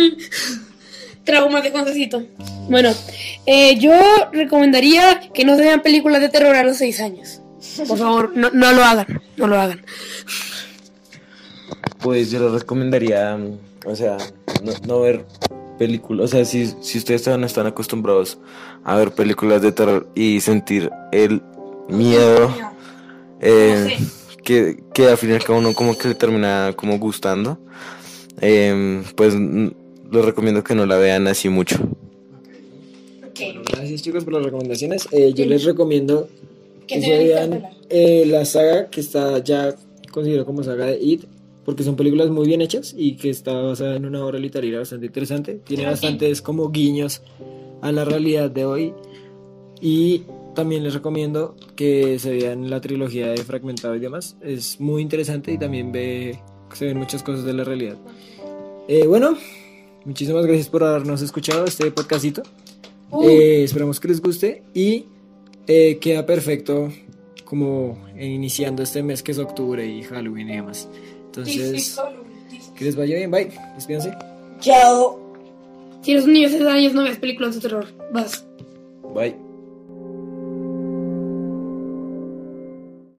Traumas 1.25 1.63
de 1.63 1.71
Juancito. 1.71 2.23
Bueno, 2.69 2.91
eh, 3.47 3.79
yo 3.79 3.93
recomendaría 4.33 5.21
que 5.33 5.45
no 5.45 5.57
se 5.57 5.63
vean 5.63 5.83
películas 5.83 6.21
de 6.21 6.29
terror 6.29 6.55
a 6.55 6.65
los 6.65 6.77
6 6.79 7.01
años. 7.01 7.41
Por 7.89 7.99
favor, 7.99 8.33
no, 8.35 8.51
no 8.51 8.73
lo 8.73 8.85
hagan. 8.85 9.23
No 9.37 9.47
lo 9.47 9.59
hagan. 9.59 9.85
Pues 12.01 12.31
yo 12.31 12.41
les 12.41 12.61
recomendaría, 12.61 13.39
o 13.87 13.97
sea, 13.97 14.19
no, 14.63 14.73
no 14.87 15.01
ver 15.01 15.25
películas, 15.79 16.27
o 16.27 16.29
sea, 16.29 16.45
si, 16.45 16.67
si 16.81 16.99
ustedes 16.99 17.27
no 17.27 17.47
están 17.47 17.67
acostumbrados 17.67 18.39
a 18.85 18.95
ver 18.97 19.11
películas 19.13 19.63
de 19.63 19.73
terror 19.73 20.09
y 20.15 20.41
sentir 20.41 20.91
el 21.11 21.43
miedo, 21.89 22.55
eh, 23.41 23.97
No 23.99 24.25
que, 24.45 24.83
que 24.93 25.09
al 25.09 25.17
final 25.17 25.43
cada 25.43 25.59
uno 25.59 25.75
como 25.75 25.97
que 25.97 26.09
le 26.09 26.15
termina 26.15 26.73
como 26.77 26.99
gustando. 26.99 27.59
Eh, 28.41 29.03
pues 29.17 29.35
les 30.15 30.25
recomiendo 30.25 30.65
que 30.65 30.75
no 30.75 30.87
la 30.87 30.97
vean 30.97 31.27
así 31.27 31.49
mucho. 31.49 31.77
Ok. 33.27 33.41
Gracias 33.73 34.03
chicos 34.03 34.25
por 34.25 34.35
las 34.35 34.45
recomendaciones. 34.45 35.09
Eh, 35.11 35.33
yo 35.35 35.45
les 35.45 35.65
recomiendo 35.65 36.29
¿Qué 36.87 37.01
que 37.01 37.19
vean 37.19 37.65
eh, 37.89 38.25
la 38.27 38.45
saga 38.45 38.89
que 38.91 39.01
está 39.01 39.39
ya 39.39 39.75
considerada 40.11 40.47
como 40.47 40.63
saga 40.63 40.87
de 40.87 40.99
It, 41.03 41.25
porque 41.65 41.83
son 41.83 41.97
películas 41.97 42.31
muy 42.31 42.47
bien 42.47 42.61
hechas 42.61 42.95
y 42.97 43.17
que 43.17 43.31
está 43.31 43.53
basada 43.55 43.97
en 43.97 44.07
una 44.07 44.25
obra 44.25 44.39
literaria 44.39 44.79
bastante 44.79 45.07
interesante. 45.07 45.61
Tiene 45.65 45.87
bastantes 45.87 46.41
como 46.43 46.71
guiños 46.71 47.23
a 47.81 47.93
la 47.93 48.05
realidad 48.05 48.51
de 48.51 48.65
hoy. 48.65 48.95
Y 49.81 50.23
también 50.55 50.85
les 50.85 50.95
recomiendo 50.95 51.57
que 51.77 52.19
se 52.19 52.31
vean 52.31 52.71
la 52.71 52.81
trilogía 52.81 53.29
de 53.29 53.39
Fragmentado 53.39 53.95
y 53.97 53.99
demás. 53.99 54.37
Es 54.41 54.81
muy 54.81 55.03
interesante 55.03 55.53
y 55.53 55.59
también 55.59 55.93
ve, 55.93 56.39
se 56.73 56.87
ven 56.87 56.99
muchas 56.99 57.23
cosas 57.23 57.45
de 57.45 57.53
la 57.53 57.65
realidad. 57.65 57.97
Eh, 58.89 59.07
bueno, 59.07 59.37
muchísimas 60.05 60.45
gracias 60.47 60.69
por 60.69 60.85
habernos 60.85 61.23
escuchado 61.23 61.65
este 61.65 61.91
podcastito. 61.91 62.43
Uh, 63.11 63.29
Eh, 63.29 63.65
esperamos 63.65 64.01
que 64.01 64.09
les 64.09 64.21
guste 64.21 64.63
y 64.75 65.07
eh, 65.67 65.99
queda 65.99 66.27
perfecto 66.27 66.93
como 67.45 67.99
iniciando 68.19 68.83
este 68.83 69.03
mes 69.03 69.23
que 69.23 69.33
es 69.33 69.39
octubre 69.39 69.87
y 69.87 70.03
Halloween 70.03 70.49
y 70.49 70.57
demás. 70.57 70.89
Entonces, 71.27 72.01
que 72.77 72.85
les 72.85 72.97
vaya 72.97 73.17
bien, 73.17 73.31
bye, 73.31 73.51
despídense. 73.75 74.13
Chao. 74.61 75.21
Si 76.03 76.13
eres 76.13 76.25
un 76.25 76.33
niño 76.33 76.49
de 76.49 76.59
6 76.59 76.69
años, 76.69 76.95
no 76.95 77.03
ves 77.03 77.17
películas 77.19 77.55
de 77.55 77.61
terror. 77.61 77.87
Vas. 78.13 78.45
Bye. 79.15 79.44